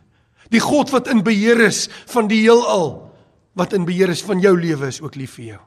Die 0.49 0.61
God 0.61 0.90
wat 0.90 1.09
in 1.09 1.23
beheer 1.23 1.61
is 1.61 1.88
van 2.07 2.29
die 2.29 2.40
heelal, 2.40 3.14
wat 3.53 3.73
in 3.73 3.85
beheer 3.85 4.09
is 4.09 4.23
van 4.23 4.40
jou 4.40 4.61
lewe 4.61 4.87
is 4.87 5.01
ook 5.01 5.14
lief 5.14 5.35
vir 5.35 5.45
jou. 5.45 5.61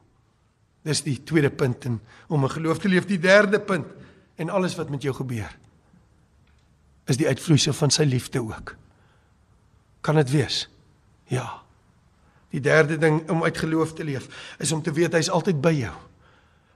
Dis 0.84 1.02
die 1.02 1.24
tweede 1.24 1.50
punt 1.50 1.86
in 1.86 2.00
om 2.28 2.44
'n 2.44 2.50
geloof 2.50 2.80
te 2.80 2.88
leef. 2.88 3.06
Die 3.06 3.20
derde 3.20 3.60
punt 3.60 3.88
en 4.36 4.50
alles 4.50 4.76
wat 4.76 4.90
met 4.90 5.02
jou 5.02 5.14
gebeur 5.14 5.58
is 7.10 7.18
die 7.18 7.28
uitvloeisel 7.28 7.74
van 7.74 7.92
sy 7.94 8.04
liefde 8.04 8.42
ook. 8.44 8.76
Kan 10.02 10.16
dit 10.16 10.30
wees? 10.32 10.70
Ja. 11.34 11.62
Die 12.54 12.62
derde 12.62 12.98
ding 12.98 13.22
om 13.30 13.44
uit 13.44 13.58
geloof 13.58 13.94
te 13.94 14.04
leef 14.04 14.30
is 14.60 14.72
om 14.72 14.82
te 14.82 14.94
weet 14.94 15.14
hy's 15.14 15.30
altyd 15.30 15.60
by 15.62 15.74
jou. 15.78 15.94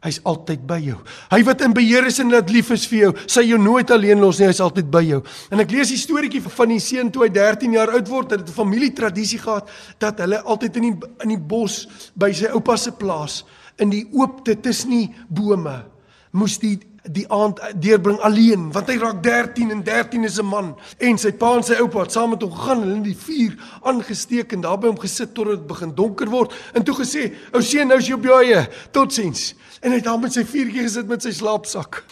Hy's 0.03 0.19
altyd 0.27 0.65
by 0.67 0.77
jou. 0.83 0.97
Hy 1.31 1.39
wat 1.47 1.61
in 1.63 1.73
beheer 1.73 2.05
is 2.09 2.19
en 2.19 2.33
wat 2.33 2.51
lief 2.51 2.73
is 2.75 2.83
vir 2.91 2.99
jou, 2.99 3.11
sê 3.23 3.45
jou 3.47 3.57
nooit 3.61 3.91
alleen 3.91 4.19
los 4.19 4.41
nie, 4.41 4.49
hy's 4.49 4.59
altyd 4.61 4.89
by 4.91 5.01
jou. 5.07 5.21
En 5.49 5.63
ek 5.63 5.71
lees 5.71 5.93
die 5.93 5.99
storieetjie 6.01 6.43
van 6.43 6.73
die 6.75 6.81
seun 6.83 7.11
toe 7.13 7.23
hy 7.23 7.31
13 7.31 7.77
jaar 7.77 7.93
oud 7.95 8.11
word, 8.11 8.35
het 8.35 8.43
'n 8.43 8.57
familietradisie 8.57 9.39
gehad 9.39 9.69
dat 9.99 10.19
hulle 10.19 10.41
altyd 10.43 10.75
in 10.75 10.83
die 10.91 10.95
in 11.23 11.29
die 11.29 11.39
bos 11.39 11.87
by 12.15 12.33
sy 12.33 12.51
oupa 12.51 12.75
se 12.77 12.91
plaas 12.91 13.45
in 13.79 13.89
die 13.89 14.05
oopte 14.11 14.55
tussen 14.59 14.91
die 14.91 15.09
bome 15.29 15.85
moes 16.33 16.57
die 16.61 16.79
die 17.03 17.25
aand 17.31 17.59
deurbring 17.75 18.19
alleen 18.23 18.69
want 18.71 18.87
hy 18.87 18.95
raak 19.01 19.19
13 19.23 19.71
en 19.75 19.83
13 19.83 20.23
is 20.23 20.39
'n 20.39 20.45
man. 20.45 20.75
En 20.97 21.17
sy 21.17 21.31
pa 21.31 21.55
en 21.55 21.63
sy 21.63 21.75
oupa 21.75 21.99
het 21.99 22.11
saam 22.11 22.29
met 22.29 22.41
hom 22.41 22.51
gegaan 22.51 22.79
hulle 22.79 22.95
in 22.95 23.03
die 23.03 23.17
vuur 23.17 23.57
aangesteek 23.81 24.53
en 24.53 24.61
daar 24.61 24.79
by 24.79 24.87
hom 24.87 24.99
gesit 24.99 25.33
tot 25.33 25.47
dit 25.47 25.67
begin 25.67 25.95
donker 25.95 26.29
word. 26.29 26.53
En 26.73 26.83
toe 26.83 26.95
gesê 26.95 27.33
ou 27.51 27.61
seun 27.61 27.87
nou 27.87 27.97
is 27.97 28.07
jy 28.07 28.13
op 28.13 28.23
jou 28.23 28.43
eie. 28.43 28.67
Totsiens. 28.91 29.55
En 29.81 29.91
hy 29.91 29.95
het 29.95 30.05
daar 30.05 30.19
met 30.19 30.33
sy 30.33 30.43
vuurtjie 30.43 30.81
gesit 30.81 31.07
met 31.07 31.21
sy 31.21 31.31
slaapsak 31.31 32.03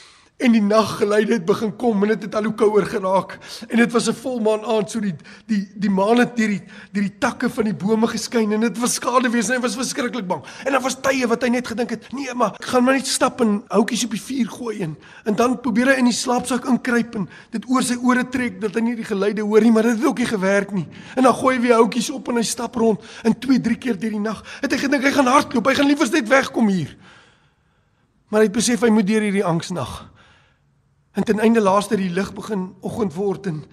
en 0.41 0.55
die 0.55 0.61
naggeleide 0.61 1.35
het 1.37 1.45
begin 1.45 1.71
kom 1.77 2.03
en 2.03 2.13
dit 2.13 2.25
het 2.25 2.35
al 2.35 2.47
hoe 2.49 2.55
kouer 2.57 2.85
geraak. 2.89 3.37
En 3.67 3.77
dit 3.77 3.91
was 3.91 4.09
'n 4.09 4.13
volmaan 4.13 4.65
aand 4.65 4.91
so 4.91 4.99
die 4.99 5.15
die 5.45 5.69
die 5.75 5.89
maan 5.89 6.17
het 6.17 6.35
deur 6.35 6.47
die 6.47 6.63
deur 6.91 7.03
die 7.03 7.17
takke 7.19 7.49
van 7.49 7.63
die 7.63 7.73
bome 7.73 8.07
geskyn 8.07 8.51
en 8.51 8.59
dit 8.59 8.77
was 8.79 8.93
skade 8.93 9.29
wees 9.29 9.49
en 9.49 9.55
hy 9.55 9.61
was 9.61 9.75
verskriklik 9.75 10.27
bang. 10.27 10.43
En 10.65 10.71
daar 10.71 10.81
was 10.81 10.97
tye 11.01 11.27
wat 11.27 11.41
hy 11.43 11.49
net 11.49 11.67
gedink 11.67 11.89
het 11.89 12.11
nee 12.11 12.33
maar 12.33 12.55
ek 12.59 12.65
gaan 12.65 12.83
maar 12.83 12.93
net 12.93 13.07
stap 13.07 13.41
en 13.41 13.63
houtjies 13.67 14.05
op 14.05 14.11
die 14.11 14.21
vuur 14.21 14.49
gooi 14.49 14.81
en 14.81 14.97
en 15.25 15.35
dan 15.35 15.59
probeer 15.61 15.87
hy 15.87 15.97
in 15.97 16.05
die 16.05 16.13
slaapsak 16.13 16.65
inkruip 16.65 17.15
en 17.15 17.29
dit 17.51 17.63
oor 17.67 17.83
sy 17.83 17.97
ore 18.01 18.29
trek 18.29 18.61
dat 18.61 18.75
hy 18.75 18.81
nie 18.81 18.95
die 18.95 19.05
geluide 19.05 19.41
hoor 19.41 19.61
nie 19.61 19.71
maar 19.71 19.83
dit 19.83 19.97
het 19.97 20.05
ook 20.05 20.17
nie 20.17 20.27
gewerk 20.27 20.71
nie. 20.71 20.87
En 21.15 21.23
dan 21.23 21.33
gooi 21.33 21.55
hy 21.55 21.61
weer 21.61 21.75
houtjies 21.75 22.09
op 22.09 22.27
en 22.27 22.35
hy 22.35 22.43
stap 22.43 22.75
rond 22.75 22.99
en 23.23 23.39
twee 23.39 23.61
drie 23.61 23.77
keer 23.77 23.99
deur 23.99 24.11
die 24.11 24.19
nag 24.19 24.43
het 24.61 24.71
hy 24.71 24.77
gedink 24.77 25.03
hy 25.03 25.11
gaan 25.11 25.27
hardloop 25.27 25.67
hy 25.67 25.73
gaan 25.73 25.87
liewers 25.87 26.11
net 26.11 26.27
wegkom 26.27 26.67
hier. 26.67 26.97
Maar 28.29 28.41
hy 28.41 28.47
het 28.47 28.55
besef 28.55 28.81
hy 28.81 28.89
moet 28.89 29.07
deur 29.07 29.21
hierdie 29.21 29.45
angsnag 29.45 30.11
En 31.11 31.23
ten 31.23 31.39
einde 31.39 31.61
laaste 31.61 31.95
die 31.95 32.09
lig 32.09 32.33
begin 32.33 32.73
oggend 32.79 33.13
word 33.13 33.47
en 33.47 33.63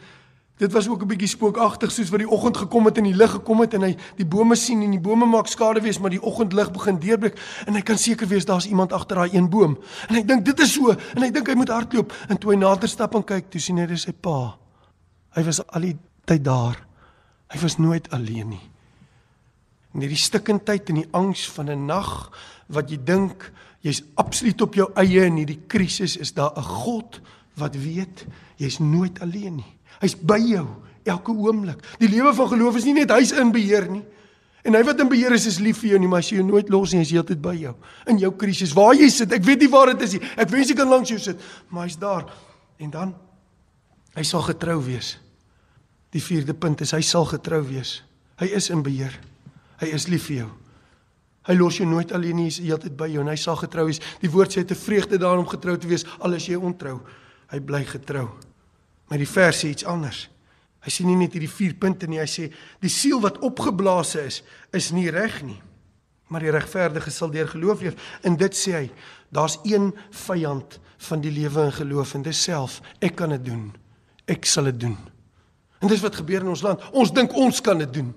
dit 0.58 0.72
was 0.72 0.88
ook 0.88 1.02
'n 1.02 1.06
bietjie 1.06 1.28
spookagtig 1.28 1.90
soos 1.90 2.08
wat 2.10 2.18
die 2.18 2.30
oggend 2.30 2.56
gekom 2.56 2.84
het 2.84 2.96
en 2.96 3.04
die 3.04 3.14
lig 3.14 3.30
gekom 3.30 3.60
het 3.60 3.74
en 3.74 3.82
hy 3.82 3.96
die 4.16 4.26
bome 4.26 4.54
sien 4.54 4.82
en 4.82 4.90
die 4.90 5.00
bome 5.00 5.26
maak 5.26 5.46
skade 5.46 5.80
wees 5.80 5.98
maar 5.98 6.10
die 6.10 6.22
oggendlig 6.22 6.70
begin 6.70 6.98
deurbreek 6.98 7.38
en 7.66 7.74
hy 7.74 7.80
kan 7.80 7.98
seker 7.98 8.26
wees 8.26 8.44
daar's 8.44 8.66
iemand 8.66 8.92
agter 8.92 9.16
daai 9.16 9.34
een 9.34 9.50
boom. 9.50 9.78
En 10.08 10.14
hy 10.14 10.22
dink 10.22 10.44
dit 10.44 10.60
is 10.60 10.72
so 10.72 10.90
en 10.90 11.22
hy 11.22 11.30
dink 11.30 11.46
hy 11.46 11.54
moet 11.54 11.68
hardloop 11.68 12.12
en 12.28 12.38
toe 12.38 12.50
hy 12.50 12.56
nader 12.56 12.88
stap 12.88 13.14
en 13.14 13.24
kyk, 13.24 13.50
toe 13.50 13.60
sien 13.60 13.78
hy 13.78 13.86
dis 13.86 14.02
sy 14.02 14.12
pa. 14.12 14.58
Hy 15.30 15.42
was 15.42 15.66
al 15.66 15.80
die 15.80 15.96
tyd 16.24 16.44
daar. 16.44 16.86
Hy 17.48 17.58
was 17.60 17.78
nooit 17.78 18.10
alleen 18.10 18.48
nie. 18.48 18.70
In 19.94 20.00
hierdie 20.00 20.20
stikkindheid 20.20 20.88
en 20.88 20.94
die 20.94 21.08
angs 21.12 21.48
van 21.50 21.70
'n 21.70 21.86
nag 21.86 22.30
wat 22.66 22.90
jy 22.90 22.98
dink 23.04 23.52
jy's 23.84 24.02
absoluut 24.18 24.60
op 24.66 24.74
jou 24.74 24.88
eie 24.98 25.24
in 25.26 25.36
hierdie 25.40 25.60
krisis 25.70 26.16
is 26.16 26.32
daar 26.34 26.52
'n 26.56 26.62
God 26.62 27.20
wat 27.56 27.74
weet 27.74 28.26
jy's 28.56 28.78
nooit 28.78 29.20
alleen 29.20 29.56
nie. 29.56 29.72
Hy's 30.00 30.14
by 30.14 30.38
jou 30.38 30.66
elke 31.04 31.32
oomblik. 31.32 31.82
Die 31.98 32.08
lewe 32.08 32.34
van 32.34 32.48
geloof 32.48 32.76
is 32.76 32.84
nie 32.84 32.94
net 32.94 33.10
hy's 33.10 33.32
in 33.32 33.52
beheer 33.52 33.88
nie. 33.90 34.04
En 34.66 34.74
hy 34.74 34.82
wat 34.84 35.00
in 35.00 35.08
beheer 35.08 35.32
is 35.32 35.46
is 35.46 35.60
lief 35.62 35.78
vir 35.78 35.90
jou 35.90 35.98
nie, 35.98 36.08
maar 36.10 36.18
as 36.18 36.30
jy 36.30 36.40
jou 36.40 36.46
nooit 36.46 36.68
los 36.68 36.92
nie, 36.92 37.00
is 37.00 37.10
hy 37.10 37.18
altyd 37.18 37.40
by 37.40 37.54
jou 37.56 37.74
in 38.06 38.18
jou 38.18 38.32
krisis. 38.36 38.74
Waar 38.76 38.94
jy 38.94 39.08
sit, 39.08 39.32
ek 39.32 39.46
weet 39.46 39.60
nie 39.60 39.70
waar 39.72 39.86
dit 39.94 40.02
is 40.02 40.12
nie. 40.12 40.22
Ek 40.36 40.50
wens 40.52 40.70
ek 40.70 40.76
kan 40.76 40.88
langs 40.88 41.08
jou 41.08 41.18
sit, 41.18 41.40
maar 41.70 41.86
hy's 41.86 41.96
daar. 41.96 42.26
En 42.78 42.90
dan 42.90 43.14
hy 44.14 44.22
sal 44.26 44.42
getrou 44.42 44.80
wees. 44.84 45.16
Die 46.12 46.22
vierde 46.22 46.54
punt 46.54 46.80
is 46.80 46.92
hy 46.92 47.00
sal 47.00 47.24
getrou 47.28 47.62
wees. 47.68 48.02
Hy 48.40 48.50
is 48.58 48.70
in 48.70 48.82
beheer. 48.82 49.14
Hy 49.80 49.92
is 49.94 50.08
lief 50.08 50.28
vir 50.28 50.42
jou. 50.42 50.50
Hy 51.48 51.56
los 51.56 51.78
jou 51.80 51.86
nooit 51.88 52.10
alleen 52.12 52.36
nie, 52.36 52.48
hy 52.48 52.52
is 52.52 52.60
heeltyd 52.60 52.96
by 52.98 53.08
jou 53.08 53.22
en 53.24 53.30
hy 53.32 53.38
sal 53.40 53.56
getrou 53.56 53.86
wees. 53.88 54.02
Die 54.20 54.30
woord 54.32 54.52
sê 54.52 54.66
te 54.68 54.76
vreugde 54.76 55.20
daarom 55.20 55.46
getrou 55.48 55.78
te 55.80 55.88
wees 55.88 56.04
al 56.20 56.36
is 56.36 56.48
jy 56.50 56.58
ontrou. 56.60 56.98
Hy 57.48 57.60
bly 57.64 57.80
getrou. 57.88 58.26
Maar 59.08 59.22
die 59.22 59.30
vers 59.30 59.62
sê 59.64 59.72
iets 59.72 59.86
anders. 59.88 60.26
Hy 60.84 60.92
sê 60.92 61.06
nie 61.08 61.16
net 61.18 61.34
hierdie 61.34 61.50
vier 61.50 61.72
punte 61.80 62.06
nie, 62.06 62.20
hy 62.20 62.28
sê 62.28 62.50
die 62.84 62.92
siel 62.92 63.22
wat 63.24 63.40
opgeblaas 63.44 64.14
is, 64.20 64.42
is 64.76 64.90
nie 64.94 65.08
reg 65.12 65.40
nie. 65.46 65.58
Maar 66.28 66.44
die 66.44 66.52
regverdige 66.52 67.10
sal 67.10 67.32
deur 67.32 67.48
geloof 67.48 67.82
leef. 67.82 67.96
En 68.28 68.36
dit 68.36 68.56
sê 68.56 68.74
hy, 68.76 68.86
daar's 69.32 69.56
een 69.64 69.90
vyand 70.26 70.76
van 71.08 71.22
die 71.24 71.32
lewe 71.32 71.64
en 71.64 71.72
geloof 71.72 72.12
en 72.18 72.26
dis 72.26 72.42
self. 72.44 72.82
Ek 73.00 73.16
kan 73.16 73.32
dit 73.32 73.44
doen. 73.48 73.70
Ek 74.28 74.44
sal 74.44 74.68
dit 74.68 74.84
doen. 74.84 74.98
En 75.80 75.88
dis 75.88 76.02
wat 76.04 76.20
gebeur 76.20 76.44
in 76.44 76.52
ons 76.52 76.64
land. 76.66 76.82
Ons 76.92 77.14
dink 77.14 77.32
ons 77.32 77.60
kan 77.64 77.80
dit 77.80 77.92
doen. 78.00 78.12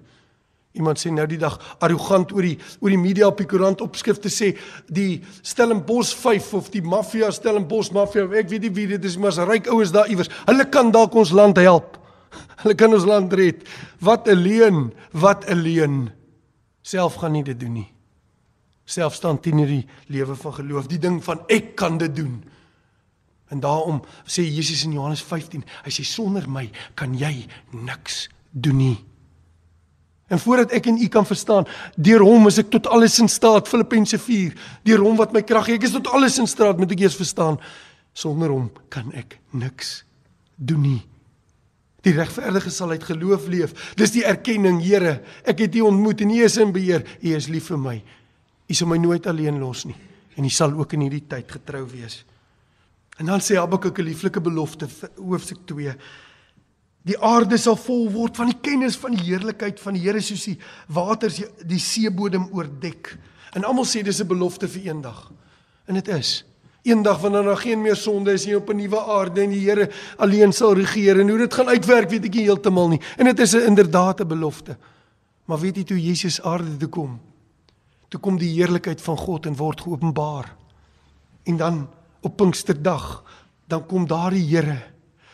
Iemand 0.72 1.00
sê 1.00 1.12
nou 1.12 1.26
die 1.28 1.40
dag 1.40 1.58
arrogant 1.84 2.32
oor 2.32 2.46
die 2.48 2.56
oor 2.80 2.94
die 2.94 3.00
media 3.00 3.28
op 3.28 3.42
die 3.42 3.48
koerant 3.50 3.82
opskrifte 3.84 4.32
sê 4.32 4.54
die 4.88 5.20
Stellenbosch 5.44 6.14
5 6.16 6.54
of 6.62 6.70
die 6.72 6.84
maffia 6.84 7.32
Stellenbosch 7.36 7.92
maffia 7.92 8.24
ek 8.40 8.48
weet 8.54 8.68
nie 8.68 8.72
wie 8.78 8.88
dit 8.94 9.08
is 9.10 9.18
maar 9.20 9.34
as 9.34 9.42
ryk 9.50 9.68
oues 9.68 9.92
daar 9.92 10.08
iewers. 10.08 10.32
Hulle 10.48 10.68
kan 10.72 10.94
dalk 10.96 11.16
ons 11.20 11.34
land 11.36 11.60
help. 11.60 12.00
Hulle 12.64 12.78
kan 12.80 12.96
ons 12.96 13.08
land 13.08 13.34
red. 13.36 13.68
Wat 14.00 14.30
'n 14.32 14.40
leuen 14.40 14.94
wat 15.12 15.44
'n 15.50 15.60
leuen. 15.60 15.98
Self 16.82 17.20
gaan 17.20 17.36
nie 17.36 17.44
dit 17.44 17.60
doen 17.60 17.74
nie. 17.84 17.92
Self 18.86 19.14
staan 19.14 19.40
teen 19.40 19.60
die 19.66 19.86
lewe 20.08 20.36
van 20.36 20.54
geloof. 20.54 20.88
Die 20.88 21.00
ding 21.00 21.24
van 21.24 21.44
ek 21.48 21.76
kan 21.76 21.98
dit 21.98 22.16
doen. 22.16 22.44
En 23.52 23.60
daarom 23.60 24.02
sê 24.24 24.48
Jesus 24.48 24.86
in 24.88 24.96
Johannes 24.96 25.22
15 25.22 25.64
hy 25.84 25.92
sê 25.92 26.04
sonder 26.08 26.48
my 26.48 26.72
kan 26.96 27.12
jy 27.12 27.48
niks 27.76 28.30
doen 28.52 28.78
nie 28.78 29.11
En 30.32 30.40
voordat 30.40 30.72
ek 30.78 30.88
en 30.88 30.98
u 30.98 31.08
kan 31.12 31.28
verstaan, 31.28 31.68
deur 32.00 32.24
hom 32.24 32.48
is 32.48 32.60
ek 32.62 32.70
tot 32.72 32.88
alles 32.88 33.18
in 33.20 33.28
staat, 33.30 33.68
Filippense 33.68 34.18
4. 34.18 34.54
Deur 34.88 35.04
hom 35.04 35.20
wat 35.20 35.36
my 35.36 35.44
krag 35.44 35.68
gee, 35.68 35.80
ek 35.80 35.90
is 35.90 35.96
tot 35.98 36.08
alles 36.16 36.40
in 36.40 36.48
staat, 36.48 36.80
moet 36.80 36.94
ek 36.96 37.04
eers 37.04 37.18
verstaan. 37.20 37.60
Sonder 38.16 38.54
hom 38.54 38.70
kan 38.92 39.12
ek 39.18 39.38
niks 39.52 40.02
doen 40.56 40.86
nie. 40.86 41.02
Die 42.08 42.16
regverdige 42.16 42.72
sal 42.74 42.96
uit 42.96 43.04
geloof 43.06 43.50
leef. 43.52 43.76
Dis 44.00 44.16
die 44.16 44.24
erkenning, 44.26 44.80
Here, 44.82 45.20
ek 45.44 45.68
het 45.68 45.76
U 45.78 45.84
ontmoet 45.92 46.24
en 46.24 46.32
U 46.34 46.40
is 46.48 46.58
in 46.58 46.72
beheer. 46.74 47.04
U 47.22 47.36
is 47.36 47.52
lief 47.52 47.70
vir 47.70 47.84
my. 47.84 47.98
U 48.72 48.74
sal 48.74 48.90
my 48.90 48.98
nooit 49.04 49.28
alleen 49.28 49.60
los 49.62 49.86
nie 49.86 50.00
en 50.38 50.48
U 50.48 50.50
sal 50.50 50.74
ook 50.78 50.96
in 50.96 51.06
hierdie 51.06 51.26
tyd 51.30 51.52
getrou 51.52 51.84
wees. 51.92 52.22
En 53.20 53.28
dan 53.30 53.42
sê 53.44 53.58
Habakuk 53.60 54.00
'n 54.00 54.08
lieflike 54.08 54.42
belofte, 54.42 54.88
hoofstuk 55.18 55.66
2. 55.66 55.96
Die 57.08 57.18
aarde 57.18 57.58
sal 57.58 57.76
vol 57.82 58.06
word 58.14 58.38
van 58.38 58.52
die 58.52 58.60
kennis 58.62 58.98
van 59.02 59.16
die 59.16 59.26
heerlikheid 59.26 59.80
van 59.82 59.98
die 59.98 60.04
Here 60.04 60.22
soos 60.22 60.46
die 60.46 60.58
waters 60.94 61.40
die 61.66 61.82
seebodem 61.82 62.46
oordek. 62.54 63.16
En 63.58 63.66
almal 63.66 63.86
sê 63.90 64.04
dis 64.04 64.22
'n 64.22 64.28
belofte 64.28 64.68
vir 64.68 64.94
eendag. 64.94 65.32
En 65.88 65.96
dit 65.96 66.08
is. 66.08 66.46
Eendag 66.84 67.22
wanneer 67.22 67.44
daar 67.44 67.58
geen 67.58 67.82
meer 67.82 67.96
sonde 67.96 68.34
is 68.34 68.46
nie 68.46 68.56
op 68.56 68.70
'n 68.70 68.78
nuwe 68.78 69.00
aarde 69.00 69.42
en 69.42 69.50
die 69.50 69.70
Here 69.70 69.90
alleen 70.18 70.54
sal 70.54 70.74
regeer 70.74 71.20
en 71.20 71.30
hoe 71.30 71.38
dit 71.38 71.54
gaan 71.54 71.68
uitwerk 71.68 72.10
weet 72.10 72.26
ek 72.26 72.34
nie 72.34 72.44
heeltemal 72.44 72.88
nie. 72.88 73.02
En 73.18 73.26
dit 73.26 73.40
is 73.40 73.54
'n 73.54 73.68
inderdaad 73.68 74.22
'n 74.22 74.28
belofte. 74.28 74.78
Maar 75.46 75.60
weet 75.60 75.76
jy 75.76 75.84
toe 75.84 76.02
Jesus 76.02 76.42
aarde 76.42 76.78
toe 76.78 76.90
kom? 76.90 77.20
Toe 78.10 78.20
kom 78.20 78.38
die 78.38 78.54
heerlikheid 78.54 79.02
van 79.02 79.18
God 79.18 79.46
en 79.46 79.56
word 79.56 79.82
geopenbaar. 79.82 80.56
En 81.44 81.58
dan 81.58 81.90
op 82.22 82.38
Pinksterdag 82.38 83.24
dan 83.68 83.86
kom 83.86 84.08
daardie 84.08 84.46
Here 84.46 84.92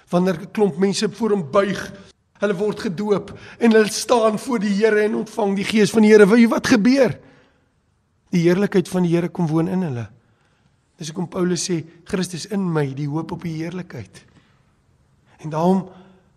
wanneer 0.10 0.42
'n 0.42 0.52
klomp 0.52 0.78
mense 0.78 1.10
voor 1.10 1.32
hom 1.32 1.52
buig, 1.52 1.92
hulle 2.40 2.56
word 2.56 2.80
gedoop 2.80 3.40
en 3.60 3.72
hulle 3.72 3.92
staan 3.92 4.40
voor 4.40 4.60
die 4.60 4.74
Here 4.74 5.02
en 5.02 5.16
ontvang 5.16 5.56
die 5.56 5.66
gees 5.66 5.92
van 5.92 6.02
die 6.02 6.12
Here. 6.12 6.28
Weet 6.28 6.40
jy 6.40 6.48
wat 6.48 6.68
gebeur? 6.68 7.20
Die 8.30 8.42
heerlikheid 8.42 8.90
van 8.90 9.04
die 9.04 9.16
Here 9.16 9.30
kom 9.30 9.48
woon 9.48 9.68
in 9.68 9.82
hulle. 9.82 10.08
Dis 10.98 11.08
hoekom 11.08 11.30
Paulus 11.30 11.70
sê 11.70 11.84
Christus 12.04 12.46
in 12.46 12.64
my, 12.74 12.94
die 12.94 13.08
hoop 13.08 13.32
op 13.32 13.42
die 13.46 13.64
heerlikheid. 13.64 14.26
En 15.44 15.50
daarom 15.50 15.90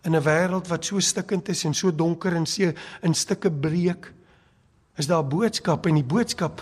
in 0.03 0.15
'n 0.15 0.23
wêreld 0.23 0.67
wat 0.67 0.85
so 0.85 0.99
stikkend 0.99 1.49
is 1.49 1.63
en 1.65 1.73
so 1.73 1.95
donker 1.95 2.35
en 2.35 2.45
se 2.45 2.73
in 3.01 3.13
stukke 3.13 3.51
breek, 3.51 4.13
is 4.97 5.07
daar 5.07 5.23
'n 5.23 5.29
boodskap 5.29 5.85
en 5.85 5.95
die 5.95 6.03
boodskap 6.03 6.61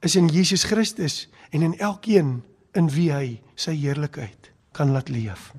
is 0.00 0.16
in 0.16 0.28
Jesus 0.28 0.64
Christus 0.64 1.28
en 1.50 1.62
in 1.62 1.78
elkeen 1.78 2.42
in 2.72 2.88
wie 2.88 3.12
hy 3.12 3.40
sy 3.54 3.74
heerlikheid 3.74 4.50
kan 4.72 4.92
laat 4.92 5.08
leef. 5.08 5.52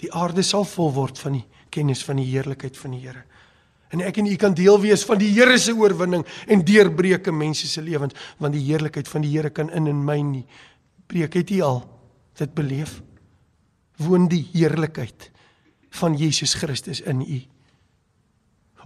Die 0.00 0.12
aarde 0.12 0.42
sal 0.42 0.64
vol 0.64 0.92
word 0.96 1.18
van 1.18 1.36
die 1.38 1.44
kennis 1.70 2.02
van 2.04 2.16
die 2.16 2.28
heerlikheid 2.30 2.76
van 2.76 2.96
die 2.96 3.02
Here. 3.04 3.24
En 3.90 4.02
ek 4.06 4.20
en 4.22 4.28
u 4.30 4.36
kan 4.38 4.54
deel 4.54 4.78
wees 4.80 5.04
van 5.06 5.18
die 5.18 5.30
Here 5.34 5.58
se 5.58 5.74
oorwinning 5.74 6.24
en 6.46 6.64
deurbreuke 6.64 7.32
mense 7.34 7.66
se 7.68 7.82
lewens, 7.82 8.14
want 8.38 8.54
die 8.54 8.64
heerlikheid 8.64 9.08
van 9.10 9.26
die 9.26 9.32
Here 9.34 9.50
kan 9.50 9.70
in 9.74 9.90
en 9.90 10.04
my 10.04 10.20
nie 10.22 10.44
breek. 11.10 11.34
Het 11.34 11.50
u 11.50 11.60
al 11.66 11.80
dit 12.38 12.54
beleef? 12.54 13.00
Woon 14.00 14.28
die 14.30 14.46
heerlikheid 14.52 15.30
van 16.00 16.14
Jesus 16.16 16.54
Christus 16.54 17.02
in 17.02 17.20
u? 17.20 17.40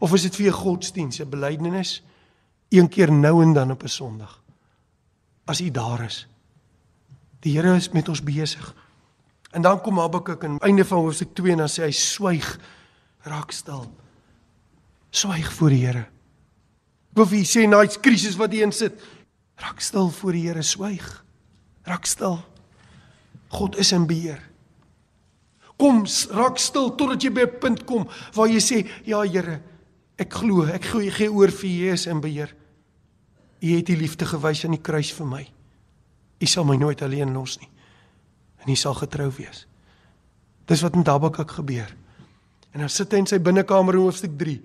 Of 0.00 0.14
is 0.16 0.22
dit 0.22 0.36
vir 0.36 0.48
'n 0.48 0.60
godsdiens, 0.64 1.20
'n 1.20 1.30
belydenis 1.30 2.02
een 2.70 2.88
keer 2.88 3.12
nou 3.12 3.42
en 3.42 3.52
dan 3.52 3.70
op 3.70 3.82
'n 3.82 3.88
Sondag? 3.88 4.42
As 5.44 5.60
u 5.60 5.70
daar 5.70 6.04
is. 6.04 6.26
Die 7.40 7.56
Here 7.56 7.76
is 7.76 7.90
met 7.90 8.08
ons 8.08 8.22
besig. 8.22 8.74
En 9.54 9.62
dan 9.62 9.80
kom 9.80 9.98
Habakuk 9.98 10.44
aan 10.44 10.58
einde 10.58 10.84
van 10.84 10.98
hoofstuk 10.98 11.34
2 11.34 11.52
en 11.52 11.62
dan 11.62 11.70
sê 11.70 11.86
hy 11.86 11.94
swyg, 11.94 12.46
raak 13.22 13.52
stil. 13.54 13.84
Swyg 15.14 15.52
voor 15.54 15.70
die 15.70 15.84
Here. 15.86 16.06
Of 17.14 17.30
hy 17.30 17.44
sê 17.46 17.62
na 17.68 17.84
'n 17.84 18.00
krisis 18.02 18.34
wat 18.36 18.50
hy 18.50 18.64
insit, 18.66 18.98
raak 19.62 19.80
stil 19.80 20.10
voor 20.10 20.32
die 20.32 20.48
Here, 20.48 20.62
swyg. 20.62 21.06
Raak 21.86 22.06
stil. 22.06 22.42
God 23.48 23.78
is 23.78 23.92
in 23.92 24.06
beheer. 24.06 24.42
Kom, 25.78 26.02
raak 26.30 26.58
stil 26.58 26.90
totdat 26.94 27.22
jy 27.22 27.30
by 27.30 27.46
'n 27.46 27.58
punt 27.60 27.84
kom 27.84 28.08
waar 28.34 28.48
jy 28.48 28.60
sê, 28.60 28.90
ja 29.06 29.22
Here, 29.22 29.62
ek 30.18 30.32
glo, 30.32 30.66
ek 30.66 30.84
gee 30.84 31.10
gee 31.10 31.30
oor 31.30 31.50
vir 31.50 31.70
U 31.70 31.92
is 31.92 32.06
in 32.06 32.20
beheer. 32.20 32.54
U 33.62 33.76
het 33.76 33.88
U 33.88 33.96
liefde 33.96 34.26
gewys 34.26 34.64
aan 34.64 34.74
die 34.74 34.82
kruis 34.82 35.12
vir 35.12 35.26
my. 35.26 35.46
U 36.40 36.46
sal 36.46 36.64
my 36.64 36.76
nooit 36.76 37.02
alleen 37.02 37.32
los 37.32 37.60
nie 37.60 37.73
en 38.64 38.72
hy 38.72 38.76
sal 38.80 38.96
getrou 38.96 39.28
wees. 39.36 39.66
Dis 40.64 40.82
wat 40.84 40.96
met 40.96 41.08
Habakuk 41.08 41.50
gebeur. 41.58 41.90
En 42.72 42.80
dan 42.82 42.90
sit 42.90 43.12
hy 43.12 43.20
in 43.22 43.28
sy 43.28 43.38
binnekamer 43.44 43.98
in 43.98 44.06
hoofstuk 44.06 44.38
3 44.40 44.56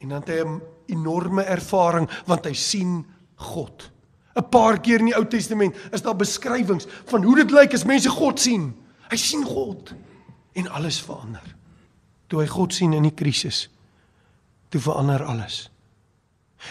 en 0.00 0.12
dan 0.12 0.22
het 0.22 0.28
hy 0.32 0.44
'n 0.44 0.60
enorme 0.88 1.42
ervaring 1.44 2.08
want 2.26 2.44
hy 2.46 2.52
sien 2.52 3.04
God. 3.36 3.90
'n 4.36 4.48
Paar 4.50 4.80
keer 4.80 5.00
in 5.00 5.06
die 5.06 5.16
Ou 5.16 5.24
Testament 5.24 5.74
is 5.92 6.02
daar 6.02 6.16
beskrywings 6.16 6.86
van 7.06 7.24
hoe 7.24 7.36
dit 7.36 7.50
lyk 7.50 7.74
as 7.74 7.84
mense 7.84 8.08
God 8.08 8.38
sien. 8.38 8.74
Hy 9.10 9.16
sien 9.16 9.44
God 9.44 9.94
en 10.52 10.68
alles 10.68 11.00
verander. 11.00 11.56
Toe 12.28 12.40
hy 12.40 12.46
God 12.46 12.72
sien 12.74 12.92
in 12.92 13.02
die 13.02 13.14
krisis, 13.14 13.68
toe 14.68 14.80
verander 14.80 15.24
alles. 15.24 15.70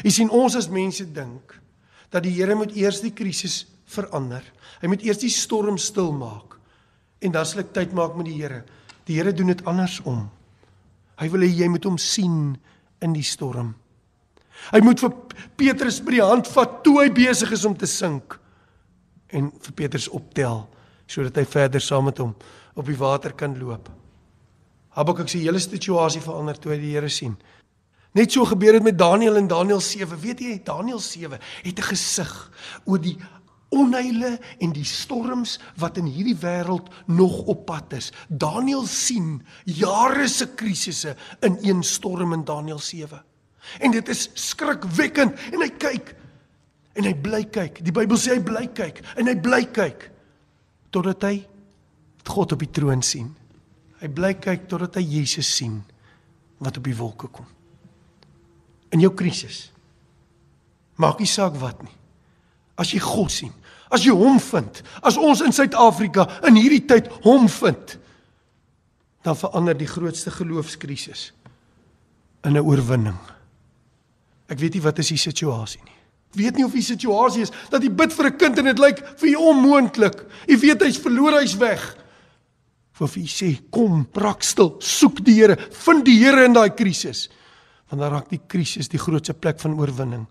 Jy 0.03 0.11
sien 0.11 0.29
ons 0.29 0.55
as 0.55 0.69
mense 0.69 1.05
dink 1.13 1.61
dat 2.09 2.23
die 2.23 2.31
Here 2.31 2.55
moet 2.55 2.75
eers 2.75 3.01
die 3.01 3.13
krisis 3.13 3.65
verander. 3.85 4.43
Hy 4.81 4.87
moet 4.87 5.03
eers 5.03 5.17
die 5.17 5.29
storm 5.29 5.77
stil 5.77 6.11
maak 6.11 6.48
en 7.19 7.31
dan 7.31 7.45
sal 7.45 7.63
ek 7.63 7.73
tyd 7.75 7.93
maak 7.93 8.15
met 8.17 8.29
die 8.29 8.37
Here. 8.39 8.63
Die 9.05 9.17
Here 9.17 9.33
doen 9.33 9.51
dit 9.51 9.65
andersom. 9.67 10.29
Hy 11.19 11.27
wil 11.33 11.43
hê 11.43 11.51
jy 11.51 11.67
moet 11.71 11.85
hom 11.87 11.97
sien 11.99 12.57
in 13.03 13.15
die 13.15 13.25
storm. 13.25 13.73
Hy 14.73 14.81
moet 14.83 14.99
vir 14.99 15.13
Petrus 15.59 15.99
by 16.03 16.17
die 16.17 16.25
hand 16.25 16.47
vat 16.51 16.81
toe 16.83 16.99
hy 17.01 17.09
besig 17.15 17.51
is 17.55 17.65
om 17.67 17.75
te 17.77 17.87
sink 17.87 18.35
en 19.35 19.51
vir 19.51 19.75
Petrus 19.77 20.09
optel 20.11 20.65
sodat 21.09 21.39
hy 21.39 21.45
verder 21.49 21.81
saam 21.81 22.09
met 22.09 22.19
hom 22.21 22.35
op 22.77 22.85
die 22.85 22.97
water 22.99 23.33
kan 23.37 23.55
loop. 23.59 23.89
Habakuk 24.95 25.29
se 25.31 25.41
hele 25.41 25.61
situasie 25.61 26.21
verander 26.21 26.59
toe 26.59 26.73
hy 26.73 26.79
die 26.81 26.93
Here 26.93 27.09
sien. 27.13 27.37
Net 28.17 28.33
so 28.33 28.45
gebeur 28.49 28.73
dit 28.77 28.83
met 28.83 28.97
Daniël 28.97 29.37
in 29.37 29.47
Daniël 29.47 29.81
7. 29.85 30.17
Weet 30.17 30.41
jy, 30.41 30.55
Daniël 30.65 30.99
7 30.99 31.37
het 31.63 31.79
'n 31.79 31.89
gesig 31.93 32.31
oor 32.85 32.99
die 32.99 33.17
onheile 33.69 34.37
en 34.59 34.73
die 34.73 34.87
storms 34.87 35.57
wat 35.81 35.97
in 36.01 36.09
hierdie 36.09 36.37
wêreld 36.41 36.89
nog 37.05 37.41
op 37.51 37.65
pad 37.69 37.93
is. 37.97 38.11
Daniël 38.27 38.85
sien 38.89 39.39
jare 39.65 40.27
se 40.27 40.49
krisisse 40.57 41.15
in 41.45 41.57
een 41.61 41.83
storm 41.83 42.33
in 42.33 42.45
Daniël 42.45 42.79
7. 42.79 43.21
En 43.79 43.91
dit 43.91 44.09
is 44.09 44.29
skrikwekkend 44.33 45.37
en 45.53 45.61
hy 45.61 45.69
kyk 45.77 46.15
en 46.97 47.05
hy 47.05 47.13
bly 47.13 47.43
kyk. 47.53 47.83
Die 47.85 47.93
Bybel 47.95 48.17
sê 48.19 48.37
hy 48.37 48.43
bly 48.43 48.65
kyk 48.75 49.03
en 49.15 49.29
hy 49.29 49.35
bly 49.39 49.63
kyk 49.75 50.09
totdat 50.93 51.29
hy 51.29 51.35
God 52.29 52.53
op 52.53 52.61
die 52.61 52.71
troon 52.73 53.01
sien. 53.05 53.29
Hy 53.99 54.09
bly 54.13 54.35
kyk 54.41 54.67
totdat 54.71 54.97
hy 54.99 55.05
Jesus 55.05 55.49
sien 55.59 55.79
wat 56.59 56.77
op 56.77 56.85
die 56.87 56.97
wolke 56.97 57.29
kom. 57.31 57.47
In 58.93 59.03
jou 59.03 59.11
krisis 59.13 59.67
maak 60.99 61.21
nie 61.21 61.29
saak 61.29 61.55
wat 61.61 61.79
nie. 61.85 61.93
As 62.79 62.91
jy 62.91 62.99
God 63.03 63.31
sien, 63.31 63.53
as 63.89 64.05
jy 64.05 64.13
hom 64.13 64.39
vind, 64.39 64.81
as 65.01 65.17
ons 65.17 65.41
in 65.41 65.55
Suid-Afrika 65.55 66.27
in 66.47 66.55
hierdie 66.55 66.85
tyd 66.85 67.09
hom 67.25 67.47
vind, 67.49 67.97
dan 69.25 69.35
verander 69.35 69.77
die 69.77 69.89
grootste 69.89 70.31
geloofskrisis 70.31 71.31
in 72.43 72.55
'n 72.55 72.63
oorwinning. 72.63 73.17
Ek 74.49 74.59
weet 74.59 74.73
nie 74.73 74.81
wat 74.81 74.99
is 74.99 75.09
die 75.09 75.17
situasie 75.17 75.81
nie. 75.83 75.97
Ek 76.29 76.35
weet 76.35 76.55
nie 76.55 76.65
of 76.65 76.73
die 76.73 76.85
situasie 76.85 77.41
is 77.41 77.51
dat 77.71 77.81
jy 77.81 77.89
bid 77.89 78.13
vir 78.13 78.25
'n 78.25 78.37
kind 78.37 78.57
en 78.59 78.65
dit 78.65 78.79
lyk 78.79 78.99
vir 79.17 79.29
jou 79.29 79.49
onmoontlik. 79.49 80.25
Jy 80.47 80.57
weet 80.57 80.81
hy's 80.81 80.97
verlore, 80.97 81.41
hy's 81.41 81.57
weg. 81.57 81.97
Vir 82.93 83.07
u 83.07 83.27
sê, 83.27 83.59
kom, 83.71 84.07
raak 84.13 84.43
stil, 84.43 84.75
soek 84.79 85.23
die 85.23 85.33
Here, 85.33 85.55
vind 85.55 86.05
die 86.05 86.19
Here 86.19 86.45
in 86.45 86.53
daai 86.53 86.69
krisis. 86.69 87.29
Want 87.89 88.01
dan 88.01 88.11
raak 88.11 88.29
die 88.29 88.41
krisis 88.47 88.89
die 88.89 88.99
grootste 88.99 89.33
plek 89.33 89.59
van 89.59 89.79
oorwinning. 89.79 90.27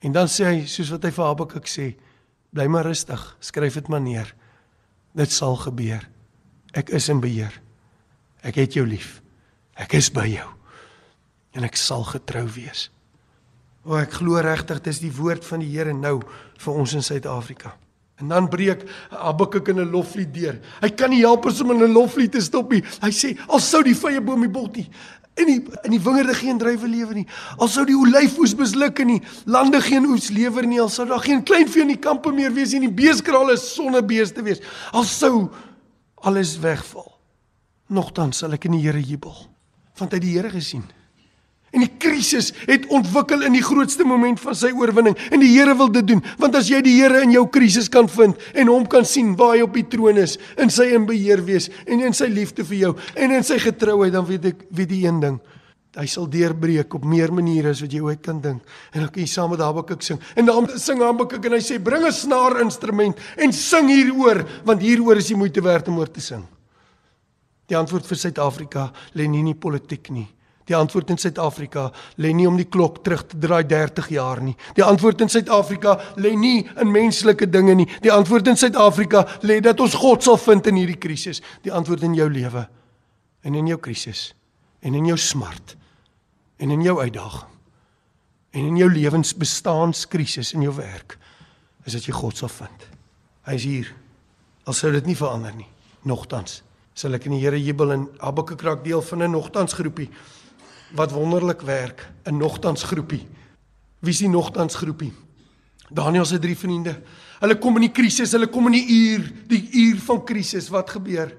En 0.00 0.12
dan 0.12 0.26
sê 0.26 0.44
hy, 0.44 0.66
soos 0.66 0.90
wat 0.90 1.02
hy 1.02 1.10
vir 1.10 1.24
Habakuk 1.24 1.66
sê, 1.66 1.96
bly 2.56 2.66
maar 2.72 2.88
rustig, 2.88 3.20
skryf 3.44 3.76
dit 3.76 3.88
maar 3.92 4.02
neer. 4.02 4.32
Dit 5.16 5.32
sal 5.32 5.56
gebeur. 5.60 6.02
Ek 6.76 6.90
is 6.96 7.08
in 7.12 7.20
beheer. 7.20 7.52
Ek 8.44 8.58
het 8.60 8.76
jou 8.76 8.84
lief. 8.88 9.20
Ek 9.76 9.96
is 9.98 10.08
by 10.12 10.26
jou. 10.30 10.48
En 11.56 11.64
ek 11.68 11.76
sal 11.80 12.04
getrou 12.08 12.46
wees. 12.56 12.88
O, 13.86 13.96
ek 14.00 14.18
glo 14.18 14.40
regtig 14.42 14.80
dis 14.84 15.02
die 15.04 15.12
woord 15.14 15.44
van 15.46 15.62
die 15.62 15.70
Here 15.70 15.92
nou 15.94 16.18
vir 16.58 16.78
ons 16.80 16.96
in 16.96 17.04
Suid-Afrika. 17.04 17.76
En 18.16 18.32
dan 18.32 18.48
breek 18.48 18.86
Habakuk 19.12 19.68
in 19.68 19.80
'n 19.80 19.92
loflied 19.92 20.32
deur. 20.32 20.56
Hy 20.80 20.88
kan 20.88 21.10
nie 21.10 21.20
help 21.20 21.44
om 21.44 21.70
in 21.70 21.84
'n 21.84 21.92
loflied 21.92 22.32
te 22.32 22.40
stop 22.40 22.72
nie. 22.72 22.82
Hy 23.02 23.10
sê 23.10 23.36
al 23.48 23.60
sou 23.60 23.82
die 23.82 23.94
vrye 23.94 24.20
boom 24.20 24.40
die 24.40 24.48
bot 24.48 24.76
nie 24.76 24.88
in 25.36 25.50
die 25.50 25.58
in 25.84 25.92
die 25.92 26.00
wingerde 26.00 26.34
geen 26.34 26.58
druiwe 26.58 26.88
lewe 26.88 27.14
nie. 27.20 27.26
Al 27.60 27.68
sou 27.68 27.84
die 27.88 27.96
olyfoes 27.96 28.54
misluk 28.56 29.00
en 29.04 29.14
die 29.16 29.20
lande 29.44 29.80
geen 29.84 30.06
oes 30.08 30.30
lewer 30.32 30.66
nie, 30.66 30.80
al 30.80 30.90
sou 30.92 31.06
daar 31.08 31.24
geen 31.24 31.44
kleinvee 31.46 31.84
in 31.84 31.92
die 31.92 32.00
kampe 32.00 32.32
meer 32.32 32.54
wees 32.56 32.72
nie, 32.72 32.86
die 32.88 32.96
beeskrale 33.04 33.58
sonnebeeste 33.60 34.44
wees. 34.46 34.62
Al 34.96 35.04
sou 35.08 35.48
alles 36.26 36.56
wegval. 36.62 37.10
Nogtans 37.92 38.40
sal 38.42 38.56
ek 38.56 38.66
in 38.66 38.78
die 38.78 38.84
Here 38.86 39.02
jubel, 39.02 39.36
want 40.00 40.10
hy 40.10 40.18
het 40.18 40.24
die 40.24 40.34
Here 40.38 40.50
gesien. 40.50 40.86
En 41.76 41.82
die 41.84 41.92
krisis 42.00 42.54
het 42.64 42.86
ontwikkel 42.88 43.42
in 43.44 43.52
die 43.52 43.64
grootste 43.64 44.04
moment 44.08 44.40
van 44.40 44.56
sy 44.56 44.70
oorwinning. 44.72 45.16
En 45.28 45.42
die 45.42 45.50
Here 45.52 45.74
wil 45.76 45.90
dit 45.92 46.06
doen 46.08 46.22
want 46.40 46.56
as 46.56 46.70
jy 46.72 46.80
die 46.84 46.94
Here 46.96 47.20
in 47.24 47.34
jou 47.34 47.44
krisis 47.52 47.90
kan 47.92 48.08
vind 48.08 48.38
en 48.56 48.70
hom 48.72 48.86
kan 48.88 49.04
sien 49.04 49.34
waar 49.36 49.58
hy 49.58 49.66
op 49.66 49.76
die 49.76 49.84
troon 49.92 50.16
is 50.22 50.38
in 50.62 50.72
sy 50.72 50.88
in 50.96 51.04
beheer 51.08 51.42
wees 51.44 51.68
en 51.84 52.00
in 52.06 52.16
sy 52.16 52.30
liefde 52.32 52.64
vir 52.64 52.78
jou 52.78 52.92
en 53.12 53.34
in 53.36 53.44
sy 53.44 53.58
getrouheid 53.60 54.14
dan 54.16 54.24
weet 54.28 54.48
ek 54.54 54.64
weet 54.72 54.90
die 54.94 55.02
een 55.04 55.20
ding. 55.20 55.36
Hy 55.96 56.04
sal 56.12 56.28
deurbreek 56.28 56.92
op 56.96 57.04
meer 57.08 57.32
maniere 57.32 57.72
as 57.72 57.82
wat 57.84 57.92
jy 57.92 58.02
ooit 58.04 58.22
kan 58.24 58.40
dink. 58.40 58.64
En 58.92 59.04
dan 59.04 59.12
kan 59.12 59.22
jy 59.22 59.28
saam 59.32 59.52
met 59.52 59.64
Habakuk 59.64 60.04
sing. 60.04 60.20
En 60.36 60.48
dan 60.48 60.68
sing 60.80 61.00
Habakuk 61.04 61.44
en 61.48 61.56
hy 61.56 61.62
sê 61.64 61.76
bring 61.80 62.04
'n 62.04 62.12
snaar 62.12 62.60
instrument 62.60 63.16
en 63.36 63.52
sing 63.52 63.88
hieroor 63.88 64.44
want 64.64 64.80
hieroor 64.80 65.16
is 65.16 65.28
die 65.28 65.36
moeite 65.36 65.60
werd 65.60 65.88
om 65.88 65.98
oor 65.98 66.10
te 66.10 66.20
sing. 66.20 66.44
Die 67.68 67.76
antwoord 67.76 68.06
vir 68.06 68.16
Suid-Afrika 68.16 68.92
lê 69.12 69.28
nie 69.28 69.40
in 69.40 69.52
die 69.52 69.60
politiek 69.60 70.08
nie 70.10 70.28
Die 70.66 70.74
antwoord 70.74 71.12
in 71.14 71.18
Suid-Afrika 71.18 71.92
lê 72.18 72.32
nie 72.34 72.46
om 72.48 72.56
die 72.58 72.66
klok 72.66 72.98
terug 73.06 73.22
te 73.30 73.38
draai 73.38 73.62
30 73.70 74.08
jaar 74.10 74.40
nie. 74.42 74.56
Die 74.74 74.84
antwoord 74.84 75.20
in 75.22 75.30
Suid-Afrika 75.30 75.94
lê 76.18 76.32
nie 76.34 76.64
in 76.80 76.90
menslike 76.90 77.46
dinge 77.46 77.76
nie. 77.78 77.86
Die 78.02 78.12
antwoord 78.12 78.50
in 78.50 78.58
Suid-Afrika 78.58 79.22
lê 79.46 79.60
dat 79.62 79.80
ons 79.80 79.94
God 79.94 80.26
sal 80.26 80.40
vind 80.42 80.66
in 80.66 80.80
hierdie 80.80 80.98
krisis. 80.98 81.42
Die 81.62 81.72
antwoord 81.72 82.02
in 82.08 82.16
jou 82.18 82.26
lewe 82.30 82.66
en 83.46 83.54
in 83.54 83.70
jou 83.70 83.78
krisis 83.78 84.32
en 84.82 84.94
in 84.98 85.06
jou 85.06 85.18
smart 85.18 85.76
en 86.58 86.72
in 86.74 86.82
jou 86.82 86.98
uitdaging 86.98 87.52
en 88.56 88.68
in 88.72 88.76
jou 88.80 88.88
lewensbestaanskrisis 88.90 90.54
in 90.56 90.64
jou 90.64 90.74
werk 90.74 91.18
is 91.86 91.94
dat 91.94 92.06
jy 92.08 92.14
God 92.16 92.38
sal 92.38 92.50
vind. 92.50 92.86
Hy 93.46 93.54
is 93.54 93.66
hier. 93.68 93.90
Al 94.66 94.74
sou 94.74 94.90
dit 94.90 95.06
nie 95.06 95.14
verander 95.14 95.54
nie. 95.54 95.68
Nogtans 96.08 96.62
sal 96.96 97.14
ek 97.14 97.28
in 97.28 97.36
die 97.36 97.42
Here 97.44 97.58
jubel 97.60 97.92
en 97.94 98.06
Habakuk 98.22 98.64
raak 98.64 98.82
deel 98.82 99.02
van 99.04 99.22
'n 99.22 99.36
nogtansgroepie 99.36 100.08
wat 100.94 101.12
wonderlik 101.12 101.60
werk, 101.60 102.10
'n 102.24 102.36
nogtansgroepie. 102.36 103.26
Wie 103.98 104.12
is 104.12 104.18
die 104.18 104.28
nogtansgroepie? 104.28 105.12
Daniel 105.88 106.24
se 106.24 106.38
drie 106.38 106.56
vriende. 106.56 106.96
Hulle 107.40 107.58
kom 107.58 107.76
in 107.76 107.86
die 107.86 107.92
krisis, 107.92 108.32
hulle 108.32 108.48
kom 108.50 108.66
in 108.66 108.72
die 108.72 108.86
uur, 108.88 109.32
die 109.50 109.68
uur 109.72 109.98
van 110.06 110.24
krisis. 110.24 110.68
Wat 110.68 110.90
gebeur? 110.90 111.32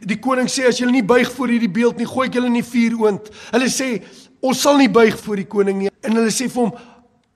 Die 0.00 0.18
koning 0.18 0.48
sê 0.48 0.66
as 0.68 0.78
julle 0.80 0.92
nie 0.92 1.04
buig 1.04 1.28
voor 1.32 1.48
hierdie 1.48 1.70
beeld 1.70 2.00
nie, 2.00 2.08
gooi 2.08 2.28
ek 2.28 2.34
julle 2.34 2.46
in 2.46 2.58
die 2.60 2.64
vuuroond. 2.64 3.28
Hulle 3.52 3.68
sê 3.68 4.02
ons 4.40 4.60
sal 4.60 4.78
nie 4.80 4.88
buig 4.88 5.16
voor 5.20 5.36
die 5.36 5.48
koning 5.48 5.78
nie. 5.78 5.90
En 6.04 6.16
hulle 6.16 6.32
sê 6.32 6.48
vir 6.48 6.62
hom 6.62 6.72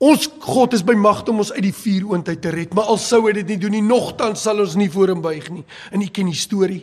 ons 0.05 0.27
God 0.41 0.75
is 0.77 0.83
by 0.85 0.97
mag 0.99 1.23
om 1.31 1.39
ons 1.45 1.53
uit 1.55 1.63
die 1.65 1.77
vuuroond 1.77 2.29
uit 2.29 2.41
te 2.43 2.51
red, 2.53 2.75
maar 2.75 2.91
al 2.93 2.99
sou 3.01 3.23
hy 3.25 3.33
dit 3.39 3.55
nie 3.55 3.61
doen 3.63 3.73
nie, 3.73 3.85
nogtans 3.85 4.43
sal 4.43 4.61
ons 4.61 4.75
nie 4.77 4.91
voor 4.93 5.15
hom 5.15 5.23
buig 5.25 5.47
nie. 5.55 5.65
En 5.93 6.03
u 6.03 6.09
ken 6.13 6.29
die 6.29 6.37
storie. 6.37 6.83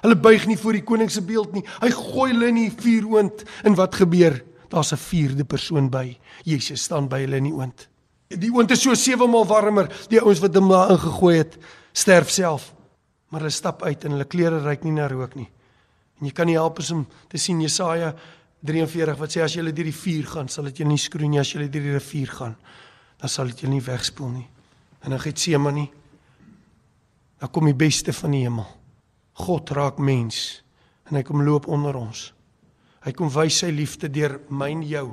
Hulle 0.00 0.16
buig 0.16 0.46
nie 0.46 0.58
voor 0.58 0.78
die 0.78 0.84
koning 0.86 1.10
se 1.10 1.22
beeld 1.22 1.52
nie. 1.56 1.64
Hy 1.82 1.90
gooi 1.90 2.30
hulle 2.32 2.50
in 2.52 2.60
die 2.60 2.70
vuuroond 2.70 3.44
en 3.66 3.78
wat 3.78 3.98
gebeur? 3.98 4.44
Daar's 4.68 4.92
'n 4.92 4.96
vierde 4.96 5.44
persoon 5.44 5.90
by. 5.90 6.18
Jesus 6.44 6.82
staan 6.82 7.08
by 7.08 7.20
hulle 7.20 7.36
in 7.36 7.44
die 7.44 7.52
oond. 7.52 7.88
Die 8.28 8.52
oond 8.52 8.70
is 8.70 8.82
so 8.82 8.94
sewe 8.94 9.26
maal 9.26 9.46
warmer. 9.46 9.88
Die 10.08 10.20
ouens 10.20 10.40
wat 10.40 10.54
hom 10.54 10.68
daar 10.68 10.90
ingegooi 10.90 11.36
het, 11.36 11.56
sterf 11.92 12.30
self. 12.30 12.74
Maar 13.28 13.40
hulle 13.40 13.52
stap 13.52 13.82
uit 13.82 14.04
en 14.04 14.10
hulle 14.10 14.24
klere 14.24 14.60
ruik 14.60 14.84
nie 14.84 14.92
na 14.92 15.06
rook 15.06 15.34
nie. 15.34 15.48
En 16.20 16.26
jy 16.26 16.32
kan 16.32 16.46
nie 16.46 16.56
help 16.56 16.78
as 16.78 16.90
om 16.90 17.06
te 17.28 17.38
sien 17.38 17.60
Jesaja 17.60 18.14
43 18.66 19.18
wat 19.18 19.30
sê 19.30 19.42
as 19.44 19.54
jy 19.54 19.62
deur 19.62 19.86
die 19.86 19.94
vuur 19.94 20.26
gaan, 20.26 20.48
sal 20.48 20.64
dit 20.64 20.78
jou 20.78 20.88
nie 20.88 20.98
skroei 20.98 21.28
nie 21.28 21.38
as 21.38 21.52
jy 21.52 21.68
deur 21.68 21.82
die 21.82 21.92
rivier 21.94 22.32
gaan. 22.40 22.56
Dan 23.18 23.28
sal 23.28 23.46
dit 23.46 23.60
jou 23.60 23.70
nie 23.70 23.82
wegspoel 23.82 24.28
nie. 24.28 24.48
En 25.02 25.10
dan 25.10 25.20
Getsemane. 25.20 25.88
Dan 27.38 27.50
kom 27.50 27.64
die 27.64 27.74
beste 27.74 28.12
van 28.12 28.34
die 28.34 28.42
hemel. 28.42 28.66
God 29.38 29.70
raak 29.76 30.00
mens 30.02 30.62
en 31.08 31.16
hy 31.16 31.24
kom 31.24 31.44
loop 31.44 31.68
onder 31.72 31.96
ons. 31.96 32.28
Hy 33.06 33.14
kom 33.16 33.30
wys 33.32 33.62
sy 33.62 33.70
liefde 33.72 34.10
deur 34.12 34.40
my 34.50 34.68
en 34.74 34.82
jou. 34.84 35.06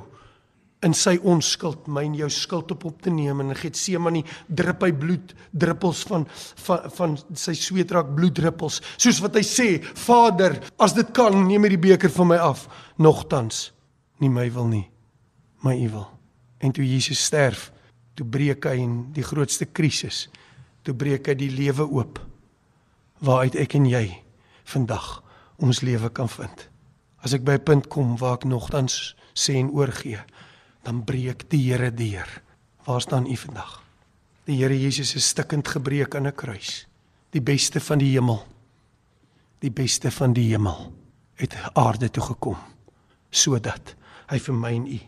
In 0.84 0.92
sy 0.94 1.14
onskuld, 1.24 1.86
my 1.88 2.02
en 2.04 2.16
jou 2.18 2.28
skuld 2.30 2.74
op 2.74 2.84
op 2.90 2.98
te 3.02 3.10
neem. 3.10 3.40
En 3.40 3.56
Getsemane 3.56 4.20
drup 4.46 4.84
hy 4.84 4.90
bloed 4.92 5.32
druppels 5.56 6.02
van 6.10 6.26
van 6.66 6.90
van 6.98 7.16
sy 7.38 7.54
sweet 7.56 7.94
raak 7.96 8.12
bloeddruppels. 8.18 8.82
Soos 8.98 9.22
wat 9.24 9.38
hy 9.38 9.44
sê 9.46 9.68
Vader 10.06 10.58
as 10.82 10.96
dit 10.98 11.14
kan 11.16 11.38
neem 11.46 11.64
hierdie 11.64 11.84
beker 11.88 12.12
van 12.18 12.34
my 12.34 12.42
af. 12.50 12.66
Nogtans 13.00 13.70
nie 14.20 14.32
my 14.32 14.50
wil 14.52 14.68
nie 14.72 14.86
my 15.64 15.74
u 15.80 15.88
wil. 15.90 16.06
En 16.60 16.72
toe 16.72 16.84
Jesus 16.84 17.24
sterf 17.24 17.70
toe 18.16 18.26
breek 18.28 18.68
hy 18.68 18.78
in 18.80 18.96
die 19.16 19.24
grootste 19.24 19.68
krisis 19.68 20.26
toe 20.86 20.94
breek 20.96 21.28
hy 21.28 21.34
die 21.38 21.50
lewe 21.52 21.84
oop 21.84 22.20
waaruit 23.18 23.54
ek 23.54 23.74
en 23.78 23.86
jy 23.88 24.22
vandag 24.64 25.22
ons 25.62 25.80
lewe 25.80 26.10
kan 26.12 26.28
vind. 26.28 26.68
As 27.24 27.32
ek 27.32 27.44
by 27.44 27.56
'n 27.56 27.64
punt 27.64 27.88
kom 27.88 28.16
waar 28.16 28.34
ek 28.34 28.44
nogtans 28.44 29.16
sê 29.34 29.56
en 29.56 29.70
oorgee, 29.70 30.20
dan 30.82 31.04
breek 31.04 31.48
die 31.50 31.72
Here 31.72 31.90
deur. 31.90 32.42
Waar 32.84 33.00
staan 33.00 33.26
u 33.26 33.36
vandag? 33.36 33.82
Die 34.44 34.56
Here 34.62 34.80
Jesus 34.80 35.14
is 35.14 35.28
stikkend 35.28 35.68
gebreek 35.68 36.14
aan 36.14 36.26
'n 36.26 36.34
kruis. 36.34 36.86
Die 37.30 37.40
beste 37.40 37.80
van 37.80 37.98
die 37.98 38.12
hemel. 38.12 38.46
Die 39.58 39.70
beste 39.70 40.10
van 40.10 40.32
die 40.32 40.50
hemel 40.50 40.92
het 41.34 41.56
aarde 41.74 42.10
toe 42.10 42.22
gekom 42.22 42.56
sodat 43.30 43.94
hy 44.30 44.38
vir 44.38 44.54
my 44.54 44.72
en 44.74 44.86
u 44.86 45.00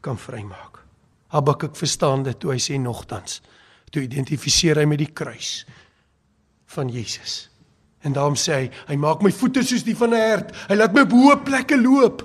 kan 0.00 0.18
vrymaak. 0.18 0.84
Habakuk 1.28 1.76
verstaan 1.76 2.22
dit 2.22 2.38
toe 2.38 2.52
hy 2.52 2.58
sê 2.58 2.78
nogtans. 2.80 3.42
Toe 3.90 4.02
identifiseer 4.02 4.76
hy 4.76 4.84
met 4.84 4.98
die 4.98 5.12
kruis 5.12 5.64
van 6.74 6.88
Jesus. 6.88 7.48
En 8.04 8.12
daarom 8.12 8.36
sê 8.38 8.52
hy, 8.52 8.66
hy 8.92 8.96
maak 9.00 9.22
my 9.24 9.32
voete 9.34 9.64
soos 9.66 9.84
die 9.86 9.96
van 9.96 10.14
'n 10.14 10.20
hert. 10.20 10.54
Hy 10.68 10.76
laat 10.76 10.94
my 10.94 11.02
op 11.06 11.12
hoë 11.12 11.36
plekke 11.44 11.80
loop. 11.80 12.22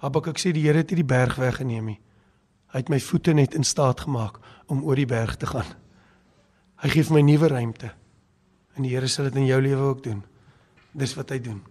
Habakuk 0.00 0.38
sê 0.38 0.52
die 0.52 0.62
Here 0.62 0.78
het 0.78 0.90
nie 0.90 1.02
die 1.02 1.14
berg 1.14 1.36
weggeneem 1.36 1.84
nie. 1.84 2.00
Hy 2.72 2.78
het 2.78 2.88
my 2.88 3.00
voete 3.00 3.32
net 3.32 3.54
in 3.54 3.64
staat 3.64 4.00
gemaak 4.00 4.38
om 4.66 4.84
oor 4.84 4.96
die 4.96 5.06
berg 5.06 5.36
te 5.36 5.46
gaan. 5.46 5.66
Hy 6.76 6.88
gee 6.88 7.04
vir 7.04 7.14
my 7.14 7.20
nuwe 7.20 7.48
ruimte. 7.48 7.90
En 8.76 8.82
die 8.82 8.94
Here 8.94 9.08
sal 9.08 9.24
dit 9.24 9.36
in 9.36 9.46
jou 9.46 9.60
lewe 9.60 9.82
ook 9.82 10.02
doen. 10.02 10.22
Dis 10.92 11.14
wat 11.14 11.30
hy 11.30 11.38
doen. 11.38 11.62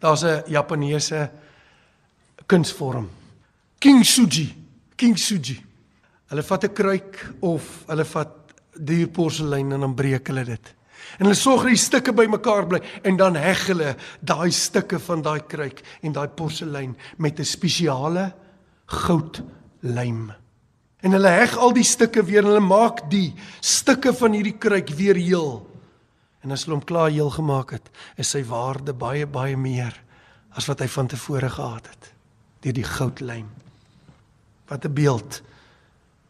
Daar's 0.00 0.24
'n 0.24 0.42
Japaneese 0.46 1.30
kunsvorm. 2.46 3.08
Kintsugi, 3.78 4.54
kintsugi. 4.96 5.62
Hulle 6.26 6.42
vat 6.42 6.64
'n 6.64 6.72
kruik 6.72 7.32
of 7.40 7.84
hulle 7.86 8.04
vat 8.04 8.28
duur 8.74 9.08
porselein 9.08 9.72
en 9.72 9.80
dan 9.80 9.94
breek 9.94 10.26
hulle 10.26 10.44
dit. 10.44 10.77
En 11.18 11.26
hulle 11.26 11.38
sorg 11.38 11.62
dat 11.62 11.74
die 11.74 11.80
stukke 11.80 12.12
bymekaar 12.12 12.66
bly 12.66 12.80
en 13.02 13.16
dan 13.16 13.36
heg 13.36 13.66
hulle 13.70 13.94
daai 14.20 14.50
stukke 14.50 14.98
van 14.98 15.22
daai 15.22 15.40
kruik 15.46 15.82
en 16.02 16.12
daai 16.12 16.28
porselein 16.28 16.96
met 17.16 17.40
'n 17.40 17.44
spesiale 17.44 18.32
goudlym. 18.86 20.32
En 21.00 21.12
hulle 21.12 21.28
heg 21.28 21.56
al 21.56 21.72
die 21.72 21.86
stukke 21.86 22.24
weer 22.24 22.42
en 22.42 22.50
hulle 22.50 22.60
maak 22.60 23.10
die 23.10 23.34
stukke 23.60 24.12
van 24.12 24.32
hierdie 24.32 24.58
kruik 24.58 24.88
weer 24.88 25.16
heel. 25.16 25.66
En 26.42 26.52
as 26.52 26.64
hulle 26.64 26.76
hom 26.76 26.84
klaar 26.84 27.10
heel 27.10 27.30
gemaak 27.30 27.70
het, 27.70 27.90
is 28.16 28.30
sy 28.30 28.44
waarde 28.44 28.92
baie 28.92 29.26
baie 29.26 29.56
meer 29.56 29.94
as 30.50 30.66
wat 30.66 30.80
hy 30.80 30.88
van 30.88 31.06
tevore 31.06 31.50
gehad 31.50 31.86
het 31.86 32.12
deur 32.60 32.74
die 32.74 32.84
goudlym. 32.84 33.48
Wat 34.68 34.84
'n 34.84 34.94
beeld 34.94 35.42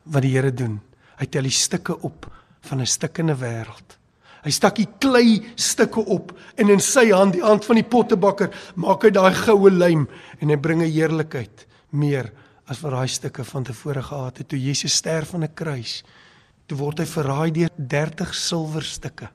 wat 0.03 0.23
die 0.23 0.33
Here 0.33 0.53
doen. 0.55 0.81
Hy 1.19 1.27
tel 1.27 1.43
die 1.43 1.51
stukke 1.51 2.01
op 2.01 2.29
van 2.61 2.81
'n 2.81 2.87
stukkende 2.87 3.37
wêreld. 3.37 3.98
Hy 4.45 4.53
stak 4.55 4.77
die 4.79 4.89
klei 5.01 5.41
stukke 5.59 6.01
op 6.01 6.33
en 6.57 6.71
in 6.71 6.81
sy 6.81 7.09
hand, 7.11 7.35
die 7.35 7.43
hand 7.43 7.65
van 7.65 7.77
die 7.81 7.87
pottebakker, 7.87 8.53
maak 8.77 9.03
hy 9.03 9.11
daai 9.11 9.35
goue 9.35 9.71
lym 9.71 10.07
en 10.41 10.51
hy 10.51 10.57
bring 10.57 10.83
'n 10.83 10.93
heerlikheid 10.93 11.67
meer 11.91 12.33
as 12.69 12.81
wat 12.83 12.93
daai 12.93 13.09
stukke 13.09 13.45
van 13.45 13.65
tevore 13.65 14.03
gehad 14.03 14.39
het 14.39 14.49
toe 14.49 14.61
Jesus 14.61 14.95
sterf 14.95 15.35
aan 15.35 15.45
'n 15.45 15.55
kruis. 15.55 16.05
Toe 16.67 16.79
word 16.79 16.99
hy 16.99 17.07
verraai 17.07 17.51
deur 17.51 17.71
30 17.77 18.35
silwerstukke. 18.35 19.29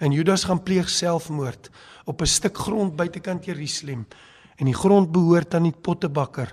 En 0.00 0.12
Judas 0.12 0.44
gaan 0.44 0.62
pleeg 0.62 0.88
selfmoord 0.88 1.70
op 2.04 2.20
'n 2.20 2.26
stuk 2.26 2.58
grond 2.58 2.96
buitekant 2.96 3.44
Jerusalem 3.44 4.06
en 4.56 4.66
die 4.66 4.74
grond 4.74 5.12
behoort 5.12 5.54
aan 5.54 5.62
die 5.62 5.80
pottebakker. 5.82 6.52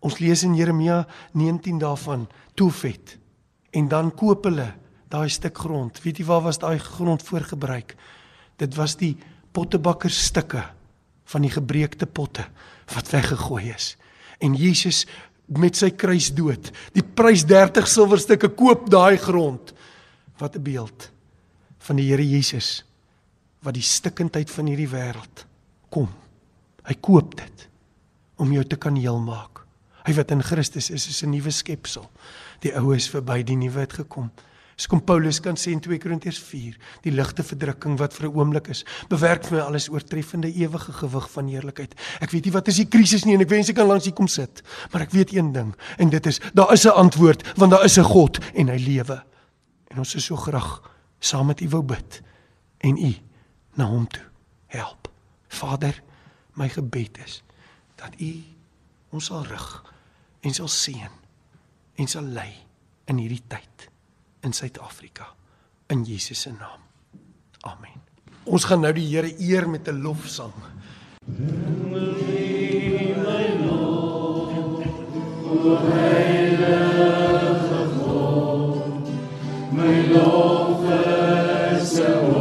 Ons 0.00 0.18
lees 0.18 0.42
in 0.42 0.54
Jeremia 0.54 1.06
19 1.32 1.78
daarvan 1.78 2.28
Tofet. 2.54 3.18
En 3.70 3.88
dan 3.88 4.14
koop 4.14 4.44
hulle 4.44 4.74
daai 5.08 5.28
stuk 5.32 5.58
grond. 5.58 6.02
Weet 6.04 6.20
jy 6.20 6.26
waar 6.28 6.44
was 6.44 6.60
daai 6.60 6.78
grond 6.78 7.22
voorgebruik? 7.22 7.96
Dit 8.60 8.74
was 8.76 8.96
die 8.96 9.16
pottebakkerstukke 9.52 10.64
van 11.28 11.44
die 11.44 11.52
gebreekte 11.52 12.06
potte 12.06 12.46
wat 12.94 13.10
weggegooi 13.12 13.70
is. 13.74 13.96
En 14.40 14.54
Jesus 14.54 15.06
met 15.48 15.76
sy 15.76 15.90
kruisdood, 15.96 16.70
die 16.92 17.02
prys 17.02 17.46
30 17.48 17.88
silwerstukke 17.88 18.50
koop 18.56 18.88
daai 18.92 19.16
grond. 19.16 19.72
Wat 20.38 20.56
'n 20.56 20.62
beeld 20.62 21.10
van 21.78 21.96
die 21.96 22.08
Here 22.10 22.28
Jesus 22.28 22.84
wat 23.64 23.74
die 23.74 23.82
stikkindheid 23.82 24.50
van 24.50 24.66
hierdie 24.66 24.88
wêreld 24.88 25.46
kom. 25.90 26.08
Hy 26.86 26.94
koop 27.00 27.36
dit 27.36 27.68
om 28.36 28.52
jou 28.52 28.64
te 28.64 28.76
kan 28.76 28.96
heel 28.96 29.18
maak. 29.18 29.64
Hy 30.06 30.14
wat 30.14 30.30
in 30.30 30.42
Christus 30.42 30.90
is, 30.90 31.08
is 31.08 31.22
'n 31.22 31.30
nuwe 31.30 31.50
skepsel. 31.50 32.10
Die 32.60 32.72
ou 32.72 32.94
is 32.94 33.08
verby, 33.08 33.42
die 33.42 33.56
nuwe 33.56 33.80
het 33.80 33.92
gekom. 33.92 34.30
Dis 34.78 34.86
kom 34.86 35.00
Paulus 35.02 35.40
kan 35.42 35.56
sê 35.58 35.72
in 35.74 35.80
2 35.82 35.98
Korintiërs 35.98 36.38
4, 36.38 36.76
die 37.02 37.10
ligte 37.10 37.42
verdrukking 37.42 37.96
wat 37.98 38.12
vir 38.14 38.28
'n 38.28 38.36
oomblik 38.38 38.68
is, 38.70 38.84
bewerk 39.10 39.42
vir 39.44 39.58
my 39.58 39.62
alles 39.64 39.88
oortreffende 39.90 40.46
ewige 40.54 40.92
gewig 40.92 41.26
van 41.30 41.48
heerlikheid. 41.48 41.94
Ek 42.22 42.30
weet 42.30 42.44
nie 42.44 42.52
wat 42.52 42.68
is 42.68 42.76
die 42.76 42.86
krisis 42.86 43.24
nie 43.24 43.34
en 43.34 43.40
ek 43.40 43.50
wens 43.50 43.68
ek 43.68 43.74
kan 43.74 43.88
langs 43.88 44.04
hier 44.04 44.14
kom 44.14 44.28
sit, 44.28 44.62
maar 44.92 45.02
ek 45.02 45.10
weet 45.10 45.34
een 45.34 45.52
ding 45.52 45.74
en 45.98 46.08
dit 46.10 46.26
is 46.26 46.38
daar 46.54 46.72
is 46.72 46.86
'n 46.86 46.94
antwoord 46.94 47.42
want 47.58 47.72
daar 47.72 47.84
is 47.84 47.98
'n 47.98 48.04
God 48.04 48.38
en 48.54 48.68
hy 48.68 48.78
lewe. 48.78 49.24
En 49.90 49.98
ons 49.98 50.14
is 50.14 50.24
so 50.24 50.36
graag 50.36 50.80
saam 51.18 51.46
met 51.46 51.60
u 51.60 51.68
wou 51.68 51.82
bid 51.82 52.22
en 52.78 52.96
u 52.96 53.14
na 53.74 53.84
hom 53.84 54.06
toe 54.06 54.30
help. 54.66 55.08
Vader, 55.48 56.02
my 56.54 56.68
gebed 56.68 57.18
is 57.26 57.42
dat 57.96 58.14
u 58.20 58.44
ons 59.10 59.24
sal 59.24 59.42
rig 59.42 59.84
en 60.40 60.54
sal 60.54 60.68
seën 60.68 61.10
en 61.96 62.06
sal 62.06 62.22
lei 62.22 62.54
in 63.06 63.18
hierdie 63.18 63.42
tyd 63.48 63.87
in 64.40 64.52
Suid-Afrika 64.52 65.34
in 65.88 66.04
Jesus 66.04 66.40
se 66.40 66.50
naam. 66.50 66.80
Amen. 67.60 68.02
Ons 68.44 68.64
gaan 68.64 68.80
nou 68.80 68.92
die 68.92 69.06
Here 69.08 69.32
eer 69.40 69.68
met 69.68 69.88
'n 69.88 70.02
lofsang. 70.02 70.52
My 79.72 80.08
lof 80.12 80.82
is 81.80 81.98
'n 81.98 82.37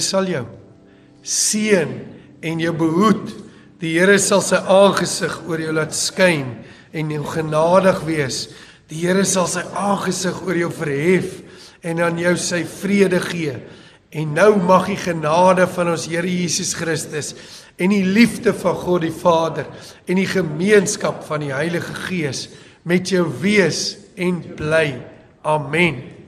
Here 0.00 0.08
sal 0.08 0.28
jou 0.32 0.46
seën 1.20 1.90
en 2.40 2.60
jou 2.62 2.72
behoed. 2.72 3.34
Die 3.80 3.98
Here 3.98 4.16
sal 4.20 4.40
sy 4.40 4.56
aangesig 4.56 5.34
oor 5.44 5.60
jou 5.60 5.74
laat 5.76 5.92
skyn 5.92 6.46
en 6.96 7.10
jou 7.12 7.24
genadig 7.28 7.98
wees. 8.06 8.38
Die 8.88 9.02
Here 9.04 9.26
sal 9.28 9.44
sy 9.50 9.60
aangesig 9.76 10.38
oor 10.46 10.56
jou 10.56 10.70
verhef 10.72 11.42
en 11.84 12.00
aan 12.00 12.16
jou 12.20 12.32
sy 12.40 12.62
vrede 12.64 13.20
gee. 13.26 13.58
En 14.10 14.32
nou 14.34 14.54
mag 14.56 14.88
die 14.88 14.98
genade 15.00 15.66
van 15.68 15.92
ons 15.92 16.08
Here 16.08 16.28
Jesus 16.28 16.72
Christus 16.78 17.34
en 17.76 17.92
die 17.92 18.04
liefde 18.04 18.54
van 18.56 18.80
God 18.80 19.04
die 19.04 19.12
Vader 19.12 19.68
en 20.08 20.16
die 20.16 20.28
gemeenskap 20.28 21.26
van 21.28 21.44
die 21.44 21.52
Heilige 21.52 21.92
Gees 22.08 22.46
met 22.88 23.12
jou 23.12 23.26
wees 23.44 23.98
en 24.16 24.40
bly. 24.56 24.96
Amen. 25.44 26.19